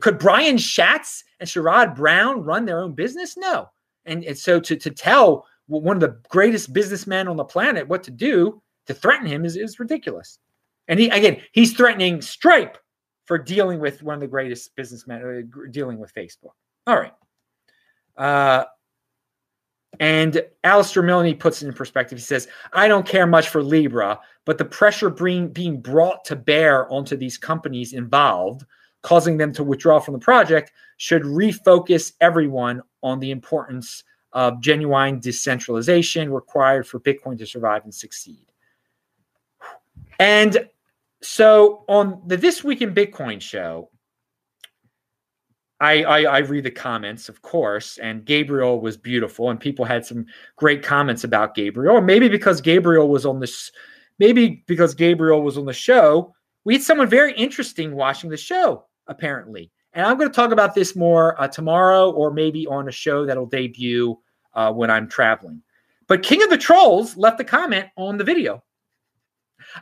Could 0.00 0.18
Brian 0.18 0.58
Schatz 0.58 1.24
and 1.40 1.48
Sherrod 1.48 1.96
Brown 1.96 2.44
run 2.44 2.66
their 2.66 2.78
own 2.78 2.92
business? 2.92 3.36
No. 3.36 3.70
And, 4.04 4.22
and 4.22 4.38
so 4.38 4.60
to, 4.60 4.76
to 4.76 4.90
tell 4.90 5.46
one 5.66 5.96
of 5.96 6.00
the 6.00 6.18
greatest 6.28 6.72
businessmen 6.72 7.26
on 7.26 7.36
the 7.36 7.44
planet 7.44 7.88
what 7.88 8.02
to 8.04 8.10
do, 8.10 8.62
to 8.86 8.94
threaten 8.94 9.26
him 9.26 9.44
is, 9.44 9.56
is 9.56 9.80
ridiculous. 9.80 10.38
And 10.88 11.00
he 11.00 11.08
again, 11.08 11.40
he's 11.52 11.72
threatening 11.72 12.20
Stripe 12.20 12.76
for 13.24 13.38
dealing 13.38 13.80
with 13.80 14.02
one 14.02 14.14
of 14.14 14.20
the 14.20 14.26
greatest 14.26 14.76
businessmen, 14.76 15.46
uh, 15.54 15.68
dealing 15.70 15.98
with 15.98 16.12
Facebook. 16.14 16.52
All 16.86 16.98
right. 16.98 17.14
Uh, 18.16 18.64
and 20.00 20.42
Alistair 20.64 21.02
Milne 21.02 21.36
puts 21.36 21.62
it 21.62 21.68
in 21.68 21.74
perspective. 21.74 22.18
He 22.18 22.24
says, 22.24 22.48
I 22.72 22.88
don't 22.88 23.06
care 23.06 23.26
much 23.26 23.50
for 23.50 23.62
Libra, 23.62 24.18
but 24.46 24.56
the 24.56 24.64
pressure 24.64 25.10
being, 25.10 25.48
being 25.48 25.80
brought 25.80 26.24
to 26.24 26.36
bear 26.36 26.90
onto 26.90 27.16
these 27.16 27.36
companies 27.36 27.92
involved, 27.92 28.64
causing 29.02 29.36
them 29.36 29.52
to 29.52 29.62
withdraw 29.62 30.00
from 30.00 30.14
the 30.14 30.20
project, 30.20 30.72
should 30.96 31.22
refocus 31.22 32.14
everyone 32.22 32.82
on 33.02 33.20
the 33.20 33.30
importance 33.30 34.02
of 34.32 34.60
genuine 34.62 35.20
decentralization 35.20 36.32
required 36.32 36.86
for 36.86 36.98
Bitcoin 37.00 37.36
to 37.36 37.46
survive 37.46 37.84
and 37.84 37.94
succeed. 37.94 38.46
And 40.18 40.66
so 41.20 41.84
on 41.88 42.22
the 42.26 42.38
This 42.38 42.64
Week 42.64 42.80
in 42.80 42.94
Bitcoin 42.94 43.40
show, 43.40 43.89
I, 45.80 46.02
I, 46.02 46.22
I 46.22 46.38
read 46.38 46.64
the 46.64 46.70
comments, 46.70 47.28
of 47.28 47.40
course, 47.40 47.96
and 47.98 48.24
Gabriel 48.24 48.80
was 48.80 48.98
beautiful, 48.98 49.48
and 49.48 49.58
people 49.58 49.84
had 49.84 50.04
some 50.04 50.26
great 50.56 50.82
comments 50.82 51.24
about 51.24 51.54
Gabriel. 51.54 51.96
Or 51.96 52.02
maybe 52.02 52.28
because 52.28 52.60
Gabriel 52.60 53.08
was 53.08 53.24
on 53.24 53.40
this, 53.40 53.72
maybe 54.18 54.62
because 54.66 54.94
Gabriel 54.94 55.42
was 55.42 55.56
on 55.56 55.64
the 55.64 55.72
show, 55.72 56.34
we 56.64 56.74
had 56.74 56.82
someone 56.82 57.08
very 57.08 57.32
interesting 57.32 57.94
watching 57.94 58.28
the 58.28 58.36
show, 58.36 58.84
apparently. 59.06 59.70
And 59.94 60.06
I'm 60.06 60.18
going 60.18 60.28
to 60.28 60.34
talk 60.34 60.52
about 60.52 60.74
this 60.74 60.94
more 60.94 61.40
uh, 61.40 61.48
tomorrow, 61.48 62.10
or 62.10 62.30
maybe 62.30 62.66
on 62.66 62.88
a 62.88 62.92
show 62.92 63.24
that'll 63.24 63.46
debut 63.46 64.18
uh, 64.54 64.72
when 64.72 64.90
I'm 64.90 65.08
traveling. 65.08 65.62
But 66.06 66.22
King 66.22 66.42
of 66.42 66.50
the 66.50 66.58
Trolls 66.58 67.16
left 67.16 67.40
a 67.40 67.44
comment 67.44 67.86
on 67.96 68.18
the 68.18 68.24
video. 68.24 68.62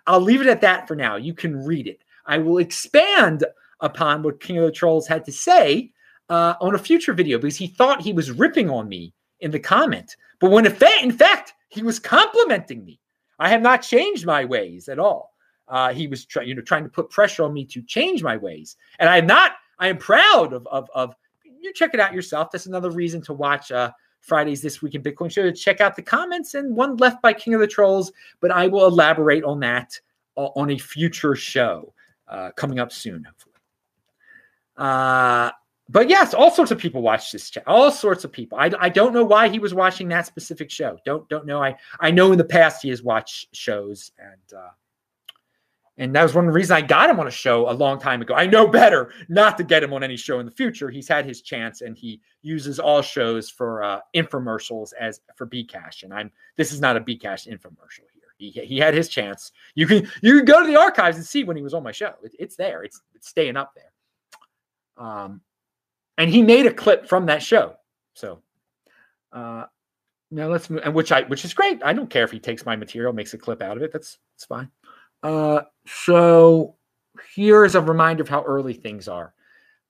I'll 0.06 0.20
leave 0.20 0.40
it 0.40 0.46
at 0.46 0.60
that 0.60 0.86
for 0.86 0.94
now. 0.94 1.16
You 1.16 1.34
can 1.34 1.64
read 1.64 1.88
it. 1.88 2.04
I 2.26 2.38
will 2.38 2.58
expand 2.58 3.44
upon 3.80 4.22
what 4.22 4.40
King 4.40 4.58
of 4.58 4.64
the 4.64 4.72
Trolls 4.72 5.06
had 5.06 5.24
to 5.24 5.32
say 5.32 5.92
uh, 6.28 6.54
on 6.60 6.74
a 6.74 6.78
future 6.78 7.12
video 7.12 7.38
because 7.38 7.56
he 7.56 7.66
thought 7.66 8.02
he 8.02 8.12
was 8.12 8.30
ripping 8.30 8.70
on 8.70 8.88
me 8.88 9.12
in 9.40 9.50
the 9.50 9.60
comment. 9.60 10.16
But 10.40 10.50
when 10.50 10.66
in 10.66 11.12
fact, 11.12 11.54
he 11.68 11.82
was 11.82 11.98
complimenting 11.98 12.84
me. 12.84 13.00
I 13.38 13.48
have 13.48 13.62
not 13.62 13.82
changed 13.82 14.26
my 14.26 14.44
ways 14.44 14.88
at 14.88 14.98
all. 14.98 15.34
Uh, 15.68 15.92
he 15.92 16.06
was 16.08 16.24
trying, 16.24 16.48
you 16.48 16.54
know, 16.54 16.62
trying 16.62 16.84
to 16.84 16.88
put 16.88 17.10
pressure 17.10 17.44
on 17.44 17.52
me 17.52 17.64
to 17.66 17.82
change 17.82 18.22
my 18.22 18.36
ways, 18.36 18.76
and 18.98 19.08
I'm 19.08 19.26
not. 19.26 19.52
I 19.78 19.88
am 19.88 19.98
proud 19.98 20.52
of 20.52 20.66
of 20.68 20.88
of. 20.94 21.14
You 21.44 21.72
check 21.74 21.92
it 21.92 22.00
out 22.00 22.14
yourself. 22.14 22.50
That's 22.50 22.66
another 22.66 22.90
reason 22.90 23.20
to 23.22 23.34
watch 23.34 23.70
uh, 23.70 23.90
Fridays 24.20 24.62
this 24.62 24.80
week 24.80 24.94
in 24.94 25.02
Bitcoin 25.02 25.30
show. 25.30 25.42
To 25.42 25.52
check 25.52 25.80
out 25.80 25.94
the 25.94 26.02
comments 26.02 26.54
and 26.54 26.74
one 26.74 26.96
left 26.96 27.20
by 27.20 27.34
King 27.34 27.54
of 27.54 27.60
the 27.60 27.66
Trolls, 27.66 28.12
but 28.40 28.50
I 28.50 28.66
will 28.66 28.86
elaborate 28.86 29.44
on 29.44 29.60
that 29.60 29.98
uh, 30.36 30.46
on 30.56 30.70
a 30.70 30.78
future 30.78 31.34
show 31.34 31.92
uh, 32.28 32.50
coming 32.52 32.78
up 32.78 32.90
soon, 32.90 33.24
hopefully. 33.24 33.47
Uh, 34.78 35.50
but 35.90 36.08
yes, 36.08 36.34
all 36.34 36.50
sorts 36.50 36.70
of 36.70 36.78
people 36.78 37.02
watch 37.02 37.32
this 37.32 37.50
chat. 37.50 37.64
All 37.66 37.90
sorts 37.90 38.24
of 38.24 38.30
people. 38.32 38.58
I, 38.58 38.70
I 38.78 38.88
don't 38.88 39.12
know 39.12 39.24
why 39.24 39.48
he 39.48 39.58
was 39.58 39.74
watching 39.74 40.08
that 40.08 40.26
specific 40.26 40.70
show. 40.70 40.98
Don't 41.04 41.28
don't 41.28 41.46
know. 41.46 41.62
I 41.62 41.76
I 42.00 42.10
know 42.10 42.30
in 42.32 42.38
the 42.38 42.44
past 42.44 42.82
he 42.82 42.90
has 42.90 43.02
watched 43.02 43.54
shows 43.54 44.12
and 44.18 44.58
uh, 44.58 44.68
and 45.98 46.14
that 46.14 46.22
was 46.22 46.34
one 46.34 46.44
of 46.44 46.52
the 46.52 46.54
reasons 46.54 46.70
I 46.70 46.82
got 46.82 47.10
him 47.10 47.18
on 47.18 47.26
a 47.26 47.30
show 47.30 47.68
a 47.68 47.72
long 47.72 47.98
time 47.98 48.22
ago. 48.22 48.34
I 48.34 48.46
know 48.46 48.68
better 48.68 49.12
not 49.28 49.58
to 49.58 49.64
get 49.64 49.82
him 49.82 49.92
on 49.92 50.04
any 50.04 50.16
show 50.16 50.38
in 50.38 50.46
the 50.46 50.52
future. 50.52 50.90
He's 50.90 51.08
had 51.08 51.26
his 51.26 51.42
chance 51.42 51.80
and 51.80 51.96
he 51.96 52.20
uses 52.42 52.78
all 52.78 53.02
shows 53.02 53.50
for 53.50 53.82
uh, 53.82 54.00
infomercials 54.14 54.92
as 54.98 55.20
for 55.34 55.46
Bcash. 55.46 56.04
And 56.04 56.14
I'm 56.14 56.30
this 56.56 56.70
is 56.70 56.80
not 56.80 56.96
a 56.96 57.00
Bcash 57.00 57.48
infomercial 57.48 58.06
here. 58.12 58.22
He, 58.36 58.50
he 58.50 58.78
had 58.78 58.94
his 58.94 59.08
chance. 59.08 59.52
You 59.74 59.86
can 59.86 60.08
you 60.22 60.36
can 60.36 60.44
go 60.44 60.60
to 60.60 60.66
the 60.66 60.76
archives 60.76 61.16
and 61.16 61.26
see 61.26 61.44
when 61.44 61.56
he 61.56 61.62
was 61.62 61.74
on 61.74 61.82
my 61.82 61.92
show. 61.92 62.12
It, 62.22 62.36
it's 62.38 62.56
there. 62.56 62.84
It's 62.84 63.00
it's 63.14 63.28
staying 63.28 63.56
up 63.56 63.72
there. 63.74 63.92
Um, 64.98 65.40
and 66.18 66.28
he 66.28 66.42
made 66.42 66.66
a 66.66 66.74
clip 66.74 67.08
from 67.08 67.26
that 67.26 67.42
show. 67.42 67.76
So 68.14 68.42
uh, 69.32 69.64
now 70.30 70.48
let's 70.48 70.68
move, 70.68 70.82
and 70.84 70.94
which 70.94 71.12
I 71.12 71.22
which 71.22 71.44
is 71.44 71.54
great. 71.54 71.80
I 71.82 71.92
don't 71.92 72.10
care 72.10 72.24
if 72.24 72.30
he 72.30 72.40
takes 72.40 72.66
my 72.66 72.76
material, 72.76 73.12
makes 73.12 73.34
a 73.34 73.38
clip 73.38 73.62
out 73.62 73.76
of 73.76 73.82
it. 73.82 73.92
That's 73.92 74.18
it's 74.34 74.44
fine. 74.44 74.70
Uh, 75.22 75.62
so 75.86 76.76
here's 77.34 77.74
a 77.74 77.80
reminder 77.80 78.22
of 78.22 78.28
how 78.28 78.42
early 78.42 78.74
things 78.74 79.08
are. 79.08 79.34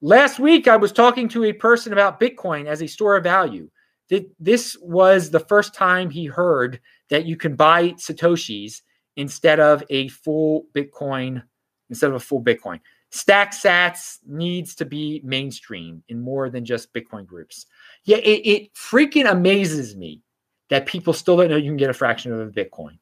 Last 0.01 0.39
week, 0.39 0.67
I 0.67 0.77
was 0.77 0.91
talking 0.91 1.27
to 1.29 1.43
a 1.43 1.53
person 1.53 1.91
about 1.91 2.19
Bitcoin 2.19 2.67
as 2.67 2.81
a 2.81 2.87
store 2.87 3.17
of 3.17 3.23
value. 3.23 3.69
This 4.39 4.77
was 4.81 5.29
the 5.29 5.41
first 5.41 5.75
time 5.75 6.09
he 6.09 6.25
heard 6.25 6.79
that 7.09 7.25
you 7.25 7.35
can 7.35 7.55
buy 7.55 7.89
Satoshis 7.91 8.81
instead 9.17 9.59
of 9.59 9.83
a 9.89 10.07
full 10.07 10.65
Bitcoin, 10.73 11.43
instead 11.89 12.09
of 12.09 12.15
a 12.15 12.19
full 12.19 12.41
Bitcoin. 12.41 12.79
Stack 13.11 13.53
Sats 13.53 14.19
needs 14.25 14.75
to 14.75 14.85
be 14.85 15.21
mainstream 15.23 16.03
in 16.09 16.21
more 16.21 16.49
than 16.49 16.63
just 16.63 16.93
Bitcoin 16.93 17.25
groups. 17.25 17.65
Yeah, 18.03 18.17
it, 18.17 18.41
it 18.45 18.73
freaking 18.75 19.29
amazes 19.29 19.95
me 19.95 20.21
that 20.69 20.85
people 20.85 21.13
still 21.13 21.37
don't 21.37 21.49
know 21.49 21.57
you 21.57 21.71
can 21.71 21.77
get 21.77 21.89
a 21.89 21.93
fraction 21.93 22.31
of 22.31 22.39
a 22.39 22.51
Bitcoin. 22.51 22.99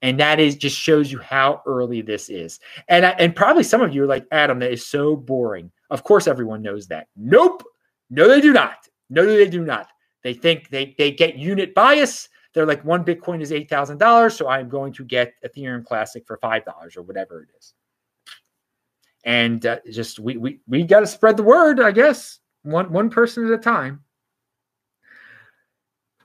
And 0.00 0.18
that 0.20 0.40
is 0.40 0.56
just 0.56 0.76
shows 0.78 1.10
you 1.12 1.18
how 1.18 1.62
early 1.66 2.02
this 2.02 2.28
is. 2.28 2.60
And 2.88 3.06
I, 3.06 3.10
and 3.10 3.34
probably 3.34 3.62
some 3.62 3.80
of 3.80 3.94
you 3.94 4.04
are 4.04 4.06
like, 4.06 4.26
Adam, 4.32 4.58
that 4.58 4.72
is 4.72 4.84
so 4.84 5.16
boring. 5.16 5.70
Of 5.90 6.04
course, 6.04 6.26
everyone 6.26 6.62
knows 6.62 6.86
that. 6.88 7.08
Nope. 7.16 7.64
No, 8.10 8.28
they 8.28 8.40
do 8.40 8.52
not. 8.52 8.86
No, 9.08 9.24
they 9.24 9.48
do 9.48 9.64
not. 9.64 9.88
They 10.22 10.34
think 10.34 10.68
they, 10.70 10.94
they 10.98 11.10
get 11.10 11.36
unit 11.36 11.74
bias. 11.74 12.28
They're 12.52 12.66
like, 12.66 12.84
one 12.84 13.04
Bitcoin 13.04 13.40
is 13.40 13.50
$8,000. 13.50 14.32
So 14.32 14.48
I'm 14.48 14.68
going 14.68 14.92
to 14.94 15.04
get 15.04 15.34
Ethereum 15.44 15.84
Classic 15.84 16.26
for 16.26 16.38
$5 16.38 16.96
or 16.96 17.02
whatever 17.02 17.42
it 17.42 17.48
is 17.58 17.74
and 19.24 19.64
uh, 19.64 19.78
just 19.90 20.18
we 20.18 20.36
we 20.36 20.60
we 20.66 20.84
got 20.84 21.00
to 21.00 21.06
spread 21.06 21.36
the 21.36 21.42
word, 21.42 21.80
I 21.80 21.90
guess, 21.90 22.38
one 22.62 22.92
one 22.92 23.10
person 23.10 23.46
at 23.46 23.52
a 23.52 23.58
time. 23.58 24.02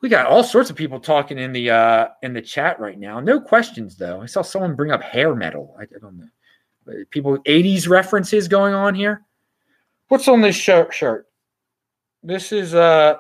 We 0.02 0.10
got 0.10 0.28
all 0.28 0.44
sorts 0.44 0.70
of 0.70 0.76
people 0.76 1.00
talking 1.00 1.38
in 1.38 1.52
the 1.52 1.72
uh, 1.72 2.08
in 2.22 2.34
the 2.34 2.42
chat 2.42 2.80
right 2.80 3.00
now. 3.00 3.20
No 3.20 3.40
questions 3.40 3.96
though. 3.96 4.22
I 4.22 4.26
saw 4.26 4.42
someone 4.42 4.76
bring 4.76 4.92
up 4.92 5.02
hair 5.02 5.36
metal. 5.36 5.76
I, 5.80 5.84
I 5.84 6.00
don't 6.00 6.18
know. 6.18 7.04
People 7.12 7.38
80s 7.40 7.88
references 7.88 8.48
going 8.48 8.74
on 8.74 8.96
here. 8.96 9.24
What's 10.08 10.28
on 10.28 10.42
this 10.42 10.56
shirt? 10.56 10.94
Shirt. 10.94 11.28
This 12.24 12.52
is 12.52 12.74
uh 12.74 13.16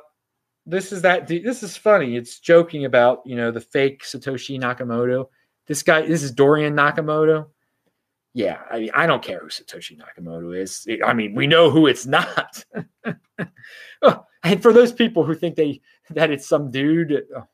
this 0.65 0.91
is 0.91 1.01
that 1.03 1.27
this 1.27 1.63
is 1.63 1.77
funny. 1.77 2.15
It's 2.15 2.39
joking 2.39 2.85
about 2.85 3.21
you 3.25 3.35
know 3.35 3.51
the 3.51 3.61
fake 3.61 4.03
Satoshi 4.03 4.59
Nakamoto. 4.59 5.27
This 5.67 5.83
guy, 5.83 6.01
this 6.01 6.23
is 6.23 6.31
Dorian 6.31 6.75
Nakamoto 6.75 7.47
yeah, 8.33 8.59
I 8.69 8.79
mean, 8.79 8.91
I 8.93 9.07
don't 9.07 9.23
care 9.23 9.39
who 9.39 9.47
Satoshi 9.47 9.97
Nakamoto 9.97 10.57
is. 10.57 10.87
I 11.03 11.13
mean, 11.13 11.33
we 11.33 11.47
know 11.47 11.69
who 11.71 11.87
it's 11.87 12.05
not. 12.05 12.63
oh, 14.01 14.25
and 14.43 14.61
for 14.61 14.71
those 14.71 14.91
people 14.91 15.23
who 15.23 15.33
think 15.33 15.55
they 15.55 15.81
that 16.11 16.29
it's 16.31 16.47
some 16.47 16.69
dude, 16.69 17.23
oh, 17.35 17.47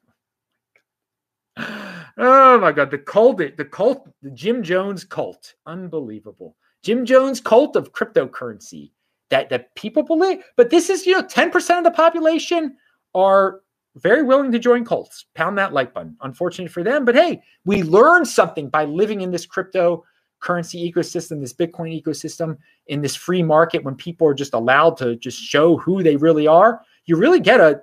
oh 2.17 2.59
my 2.59 2.71
god, 2.71 2.91
the 2.91 2.97
cult, 2.97 3.37
the 3.37 3.65
cult, 3.65 4.09
the 4.21 4.31
Jim 4.31 4.63
Jones 4.63 5.05
cult, 5.05 5.55
unbelievable. 5.65 6.57
Jim 6.83 7.05
Jones 7.05 7.39
cult 7.39 7.75
of 7.75 7.93
cryptocurrency 7.93 8.91
that 9.29 9.49
that 9.49 9.73
people 9.75 10.03
believe. 10.03 10.43
But 10.57 10.69
this 10.69 10.89
is 10.89 11.05
you 11.05 11.13
know 11.13 11.25
ten 11.25 11.51
percent 11.51 11.79
of 11.79 11.91
the 11.91 11.95
population 11.95 12.75
are 13.13 13.61
very 13.95 14.23
willing 14.23 14.51
to 14.51 14.59
join 14.59 14.83
cults. 14.83 15.25
Pound 15.35 15.57
that 15.57 15.71
like 15.71 15.93
button. 15.93 16.17
Unfortunate 16.21 16.69
for 16.69 16.83
them, 16.83 17.05
but 17.05 17.15
hey, 17.15 17.41
we 17.63 17.81
learned 17.81 18.27
something 18.27 18.67
by 18.67 18.83
living 18.83 19.21
in 19.21 19.31
this 19.31 19.45
crypto 19.45 20.03
currency 20.39 20.91
ecosystem, 20.91 21.39
this 21.39 21.53
Bitcoin 21.53 22.01
ecosystem, 22.01 22.57
in 22.87 23.01
this 23.01 23.15
free 23.15 23.43
market, 23.43 23.83
when 23.83 23.95
people 23.95 24.27
are 24.27 24.33
just 24.33 24.53
allowed 24.53 24.97
to 24.97 25.15
just 25.15 25.41
show 25.41 25.77
who 25.77 26.03
they 26.03 26.15
really 26.15 26.47
are, 26.47 26.81
you 27.05 27.15
really 27.15 27.39
get 27.39 27.59
a 27.59 27.81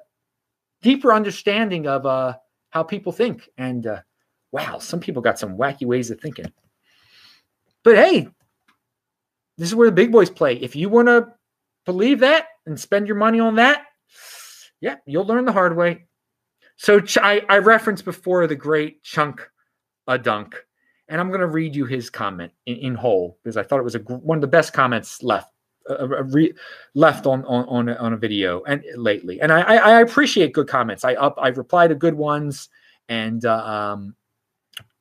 deeper 0.83 1.13
understanding 1.13 1.87
of 1.87 2.07
uh, 2.07 2.35
how 2.71 2.83
people 2.83 3.13
think. 3.13 3.49
And 3.59 3.87
uh, 3.87 4.01
wow, 4.53 4.79
some 4.79 5.01
people 5.01 5.23
got 5.23 5.39
some 5.39 5.57
wacky 5.57 5.87
ways 5.87 6.11
of 6.11 6.21
thinking. 6.21 6.53
But 7.85 7.97
hey, 7.97 8.29
this 9.59 9.69
is 9.69 9.75
where 9.75 9.89
the 9.89 9.95
big 9.95 10.13
boys 10.13 10.31
play. 10.31 10.57
If 10.57 10.77
you 10.77 10.89
want 10.89 11.09
to 11.09 11.29
believe 11.85 12.21
that 12.21 12.47
and 12.67 12.79
spend 12.79 13.07
your 13.07 13.17
money 13.17 13.41
on 13.41 13.57
that, 13.57 13.87
yeah, 14.81 14.97
you'll 15.07 15.27
learn 15.27 15.45
the 15.45 15.53
hard 15.53 15.77
way. 15.77 16.07
So 16.77 17.01
I, 17.17 17.43
I 17.49 17.59
referenced 17.59 18.05
before 18.05 18.47
the 18.47 18.57
great 18.57 19.03
Chunk 19.03 19.49
a 20.07 20.19
Dunk 20.19 20.57
and 21.09 21.21
I'm 21.21 21.29
going 21.29 21.41
to 21.41 21.47
read 21.47 21.75
you 21.75 21.85
his 21.85 22.11
comment 22.11 22.53
in, 22.67 22.77
in 22.77 22.95
whole 22.95 23.39
because 23.43 23.57
I 23.57 23.63
thought 23.63 23.79
it 23.79 23.85
was 23.85 23.95
a, 23.95 23.99
one 23.99 24.39
of 24.39 24.43
the 24.43 24.49
best 24.49 24.73
comments 24.73 25.23
left 25.23 25.53
uh, 25.91 25.95
uh 25.95 26.23
re, 26.25 26.53
left 26.95 27.27
on, 27.27 27.45
on 27.45 27.65
on 27.69 27.89
a, 27.89 27.95
on 27.95 28.13
a 28.13 28.17
video 28.17 28.63
and 28.65 28.85
lately. 28.97 29.41
And 29.41 29.53
I, 29.53 29.77
I 29.77 30.01
appreciate 30.01 30.53
good 30.53 30.69
comments. 30.69 31.05
I 31.05 31.15
up 31.15 31.35
I 31.39 31.49
reply 31.49 31.89
to 31.89 31.95
good 31.95 32.15
ones 32.15 32.69
and 33.09 33.45
uh, 33.45 33.65
um, 33.65 34.15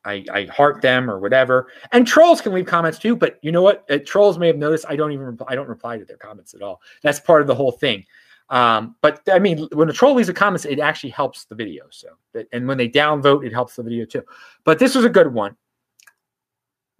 I, 0.03 0.25
I 0.33 0.45
heart 0.45 0.81
them 0.81 1.09
or 1.09 1.19
whatever. 1.19 1.67
And 1.91 2.07
trolls 2.07 2.41
can 2.41 2.53
leave 2.53 2.65
comments 2.65 2.97
too, 2.97 3.15
but 3.15 3.37
you 3.41 3.51
know 3.51 3.61
what? 3.61 3.85
Uh, 3.89 3.99
trolls 4.03 4.37
may 4.37 4.47
have 4.47 4.57
noticed 4.57 4.85
I 4.89 4.95
don't 4.95 5.11
even 5.11 5.37
I 5.47 5.55
don't 5.55 5.69
reply 5.69 5.97
to 5.97 6.05
their 6.05 6.17
comments 6.17 6.53
at 6.53 6.61
all. 6.61 6.81
That's 7.03 7.19
part 7.19 7.41
of 7.41 7.47
the 7.47 7.55
whole 7.55 7.71
thing. 7.71 8.05
Um, 8.49 8.95
but 9.01 9.21
I 9.31 9.39
mean, 9.39 9.69
when 9.71 9.89
a 9.89 9.93
troll 9.93 10.13
leaves 10.13 10.27
a 10.27 10.33
comment, 10.33 10.65
it 10.65 10.79
actually 10.79 11.11
helps 11.11 11.45
the 11.45 11.55
video. 11.55 11.85
So, 11.89 12.09
and 12.51 12.67
when 12.67 12.77
they 12.77 12.89
downvote, 12.89 13.45
it 13.45 13.53
helps 13.53 13.77
the 13.77 13.83
video 13.83 14.03
too. 14.03 14.23
But 14.65 14.77
this 14.77 14.93
was 14.93 15.05
a 15.05 15.09
good 15.09 15.33
one 15.33 15.55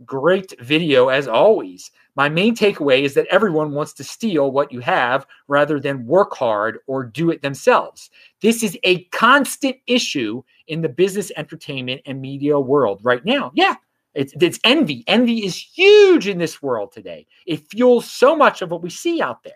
great 0.06 0.60
video 0.62 1.10
as 1.10 1.28
always. 1.28 1.92
My 2.16 2.28
main 2.28 2.56
takeaway 2.56 3.04
is 3.04 3.14
that 3.14 3.28
everyone 3.28 3.72
wants 3.72 3.94
to 3.94 4.04
steal 4.04 4.52
what 4.52 4.72
you 4.72 4.80
have 4.82 5.26
rather 5.48 5.80
than 5.80 6.06
work 6.06 6.34
hard 6.34 6.80
or 6.88 7.04
do 7.04 7.30
it 7.32 7.42
themselves. 7.42 8.10
This 8.42 8.64
is 8.64 8.78
a 8.84 9.06
constant 9.06 9.78
issue 9.88 10.44
in 10.68 10.82
the 10.82 10.90
business, 10.90 11.32
entertainment, 11.38 12.02
and 12.06 12.20
media 12.20 12.60
world 12.60 13.00
right 13.04 13.24
now. 13.24 13.52
Yeah, 13.56 13.76
it's, 14.14 14.34
it's 14.42 14.60
envy. 14.66 15.06
Envy 15.08 15.46
is 15.46 15.56
huge 15.56 16.28
in 16.28 16.38
this 16.38 16.62
world 16.62 16.92
today. 16.92 17.28
It 17.46 17.70
fuels 17.70 18.10
so 18.10 18.36
much 18.36 18.62
of 18.62 18.72
what 18.72 18.82
we 18.82 18.90
see 18.90 19.22
out 19.22 19.44
there. 19.44 19.54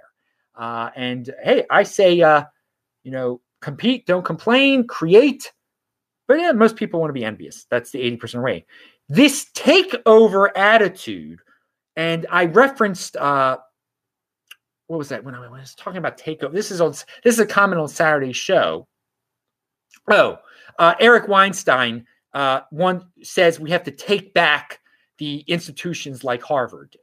Uh, 0.55 0.89
and 0.95 1.29
hey, 1.43 1.65
I 1.69 1.84
say, 1.84 2.21
uh, 2.21 2.45
you 3.03 3.12
know, 3.12 3.41
compete, 3.62 4.05
don't 4.05 4.23
complain, 4.23 4.88
create. 4.88 5.51
But 6.27 6.39
yeah, 6.39 6.53
most 6.53 6.77
people 6.77 7.01
want 7.01 7.10
to 7.10 7.13
be 7.13 7.25
envious. 7.25 7.67
That's 7.69 7.91
the 7.91 7.99
80% 7.99 8.41
rate 8.41 8.65
this 9.08 9.46
takeover 9.54 10.50
attitude, 10.56 11.39
and 11.96 12.26
I 12.30 12.46
referenced 12.46 13.15
uh, 13.18 13.58
what 14.88 14.98
was 14.98 15.10
that 15.10 15.24
when 15.24 15.36
I 15.36 15.48
was 15.48 15.76
talking 15.76 15.98
about 15.98 16.18
takeover? 16.18 16.52
This 16.52 16.72
is 16.72 16.82
on 16.82 16.91
this 16.91 17.36
is 17.36 17.39
a 17.39 17.46
comment 17.46 17.82
on 17.82 17.88
Saturday's 17.88 18.38
show. 18.38 18.88
Oh, 20.10 20.38
uh, 20.78 20.96
Eric 21.00 21.28
Weinstein 21.28 22.06
uh, 22.34 22.62
one 22.70 23.06
says 23.24 23.60
we 23.60 23.72
have 23.72 23.84
to 23.84 23.91
take 23.91 24.34
back 24.34 24.80
the 25.18 25.39
institutions 25.48 26.24
like 26.24 26.44
Harvard. 26.44 26.96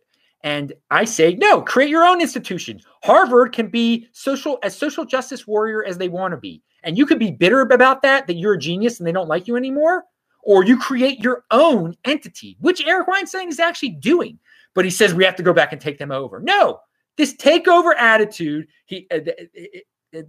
And 0.45 0.73
I 0.91 1.05
say, 1.05 1.35
no, 1.37 1.63
create 1.63 1.89
your 1.89 2.05
own 2.05 2.21
institution. 2.21 2.81
Harvard 3.05 3.53
can 3.53 3.69
be 3.69 4.09
social 4.13 4.59
as 4.63 4.77
social 4.77 5.05
justice 5.05 5.47
warrior 5.47 5.85
as 5.85 5.99
they 5.99 6.09
want 6.09 6.33
to 6.33 6.37
be. 6.37 6.63
And 6.83 6.99
you 6.99 7.07
could 7.07 7.21
be 7.21 7.31
bitter 7.31 7.61
about 7.61 8.03
that, 8.03 8.27
that 8.27 8.35
you're 8.35 8.55
a 8.55 8.59
genius 8.59 8.99
and 8.99 9.07
they 9.07 9.13
don't 9.13 9.29
like 9.29 9.47
you 9.47 9.57
anymore 9.57 10.05
or 10.43 10.65
you 10.65 10.77
create 10.79 11.21
your 11.21 11.45
own 11.51 11.97
entity, 12.05 12.57
which 12.61 12.85
Eric 12.85 13.09
Weinstein 13.09 13.49
is 13.49 13.61
actually 13.61 13.91
doing. 13.91 14.39
But 14.75 14.85
he 14.85 14.91
says 14.91 15.15
we 15.15 15.25
have 15.25 15.37
to 15.37 15.43
go 15.43 15.53
back 15.53 15.73
and 15.73 15.81
take 15.81 15.99
them 15.99 16.11
over. 16.11 16.41
No, 16.41 16.81
this 17.17 17.35
takeover 17.35 17.93
attitude, 17.97 18.67
he 18.87 19.07
uh, 19.11 19.17
uh, 19.17 19.31
uh, 19.31 19.61
uh 19.61 19.79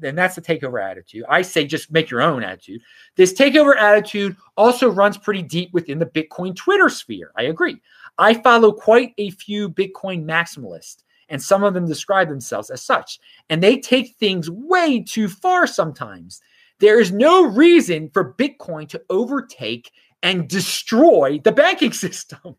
and 0.02 0.18
that's 0.18 0.36
the 0.36 0.42
takeover 0.42 0.82
attitude. 0.82 1.26
I 1.28 1.42
say 1.42 1.66
just 1.66 1.92
make 1.92 2.10
your 2.10 2.22
own 2.22 2.42
attitude. 2.42 2.82
This 3.18 3.34
takeover 3.34 3.76
attitude 3.78 4.38
also 4.56 4.90
runs 4.90 5.18
pretty 5.18 5.42
deep 5.42 5.74
within 5.74 6.00
the 6.00 6.06
Bitcoin 6.06 6.56
Twitter 6.56 6.88
sphere. 6.88 7.32
I 7.38 7.44
agree. 7.44 7.82
I 8.18 8.36
follow 8.36 8.72
quite 8.72 9.14
a 9.18 9.32
few 9.32 9.70
Bitcoin 9.70 10.24
maximalists, 10.24 11.04
and 11.28 11.42
some 11.42 11.64
of 11.64 11.74
them 11.74 11.86
describe 11.86 12.30
themselves 12.30 12.70
as 12.70 12.82
such. 12.82 13.20
And 13.50 13.62
they 13.62 13.78
take 13.78 14.16
things 14.16 14.50
way 14.50 15.02
too 15.02 15.28
far 15.28 15.68
sometimes. 15.68 16.42
There 16.80 17.00
is 17.00 17.12
no 17.12 17.46
reason 17.46 18.10
for 18.14 18.34
Bitcoin 18.34 18.90
to 18.90 19.02
overtake 19.10 19.92
and 20.22 20.48
destroy 20.48 21.40
the 21.44 21.52
banking 21.52 21.94
system. 22.06 22.56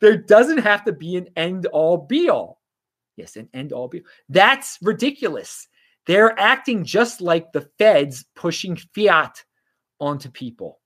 There 0.00 0.16
doesn't 0.16 0.58
have 0.58 0.84
to 0.84 0.92
be 0.92 1.16
an 1.16 1.28
end 1.36 1.66
all 1.66 1.98
be 1.98 2.30
all. 2.30 2.60
Yes, 3.16 3.36
an 3.36 3.48
end 3.52 3.72
all 3.72 3.88
be. 3.88 4.00
All. 4.00 4.06
That's 4.28 4.78
ridiculous. 4.82 5.68
They're 6.06 6.38
acting 6.38 6.84
just 6.84 7.20
like 7.20 7.52
the 7.52 7.68
feds 7.78 8.24
pushing 8.34 8.76
fiat 8.94 9.44
onto 10.00 10.30
people. 10.30 10.80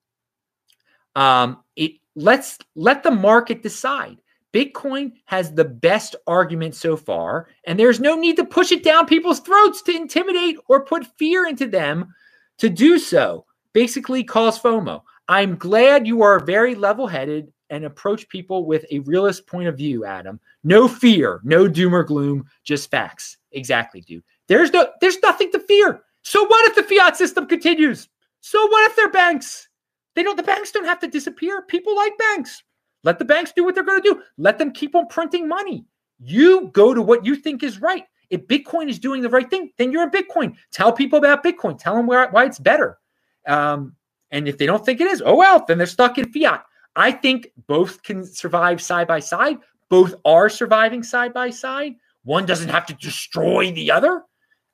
Um, 1.15 1.63
it 1.77 1.93
let's 2.17 2.59
let 2.75 3.03
the 3.03 3.11
market 3.11 3.63
decide. 3.63 4.19
Bitcoin 4.53 5.13
has 5.27 5.53
the 5.53 5.65
best 5.65 6.17
argument 6.27 6.75
so 6.75 6.97
far, 6.97 7.49
and 7.67 7.79
there's 7.79 8.01
no 8.01 8.17
need 8.17 8.37
to 8.37 8.45
push 8.45 8.73
it 8.73 8.83
down 8.83 9.07
people's 9.07 9.41
throats 9.41 9.83
to 9.83 9.95
intimidate 9.95 10.57
or 10.69 10.85
put 10.85 11.07
fear 11.19 11.47
into 11.47 11.69
them 11.69 12.13
to 12.61 12.69
do 12.69 12.99
so. 12.99 13.45
Basically, 13.73 14.25
cause 14.25 14.59
FOMO. 14.59 15.03
I'm 15.29 15.57
glad 15.57 16.07
you 16.07 16.23
are 16.23 16.41
very 16.41 16.75
level 16.75 17.07
headed 17.07 17.53
and 17.71 17.85
approach 17.85 18.29
people 18.29 18.67
with 18.67 18.85
a 18.91 18.99
realist 19.01 19.47
point 19.47 19.69
of 19.69 19.77
view, 19.77 20.05
Adam. 20.05 20.41
No 20.65 20.89
fear, 20.89 21.41
no 21.45 21.69
doom 21.69 21.95
or 21.95 22.03
gloom, 22.03 22.45
just 22.65 22.91
facts. 22.91 23.37
Exactly, 23.53 24.01
dude. 24.01 24.25
There's 24.49 24.73
no 24.73 24.89
there's 25.01 25.21
nothing 25.23 25.53
to 25.53 25.61
fear. 25.61 26.03
So 26.23 26.45
what 26.45 26.69
if 26.69 26.75
the 26.75 26.83
fiat 26.83 27.17
system 27.17 27.47
continues? 27.47 28.09
So 28.41 28.67
what 28.67 28.91
if 28.91 28.97
they're 28.97 29.11
banks? 29.11 29.69
They 30.17 30.23
don't 30.23 30.37
the 30.37 30.43
banks 30.43 30.73
don't 30.73 30.85
have 30.85 31.01
to 31.01 31.07
disappear. 31.07 31.63
People 31.63 31.95
like 31.95 32.19
banks. 32.19 32.63
Let 33.05 33.19
the 33.19 33.25
banks 33.25 33.53
do 33.55 33.65
what 33.65 33.75
they're 33.75 33.85
going 33.85 34.03
to 34.03 34.15
do. 34.15 34.23
Let 34.37 34.59
them 34.59 34.73
keep 34.73 34.95
on 34.95 35.07
printing 35.07 35.49
money. 35.49 35.87
You 36.19 36.71
go 36.73 36.93
to 36.93 37.01
what 37.01 37.25
you 37.25 37.37
think 37.37 37.63
is 37.63 37.81
right. 37.81 38.05
If 38.31 38.47
Bitcoin 38.47 38.89
is 38.89 38.99
doing 38.99 39.23
the 39.23 39.29
right 39.29 39.49
thing, 39.51 39.71
then 39.77 39.93
you're 39.93 40.05
in 40.05 40.11
Bitcoin. 40.11 40.57
Tell 40.71 40.93
people 40.93 41.19
about 41.19 41.45
Bitcoin. 41.45 41.79
Tell 41.79 41.97
them 41.97 42.07
where, 42.07 42.29
why 42.31 42.45
it's 42.47 42.59
better. 42.59 42.99
Um, 43.47 43.97
and 44.31 44.47
if 44.47 44.59
they 44.59 44.67
don't 44.67 44.85
think 44.85 45.01
it 45.01 45.09
is, 45.09 45.23
oh 45.25 45.37
well, 45.37 45.65
then 45.67 45.79
they're 45.79 45.87
stuck 45.87 46.19
in 46.19 46.33
fiat. 46.33 46.65
I 46.97 47.13
think 47.13 47.51
both 47.67 48.03
can 48.03 48.25
survive 48.25 48.81
side 48.81 49.09
by 49.09 49.21
side. 49.21 49.59
Both 49.89 50.15
are 50.25 50.49
surviving 50.49 51.03
side 51.03 51.35
by 51.35 51.51
side. 51.51 51.95
One 52.25 52.47
doesn't 52.47 52.69
have 52.69 52.87
to 52.87 52.95
destroy 52.95 53.73
the 53.73 53.91
other. 53.91 54.23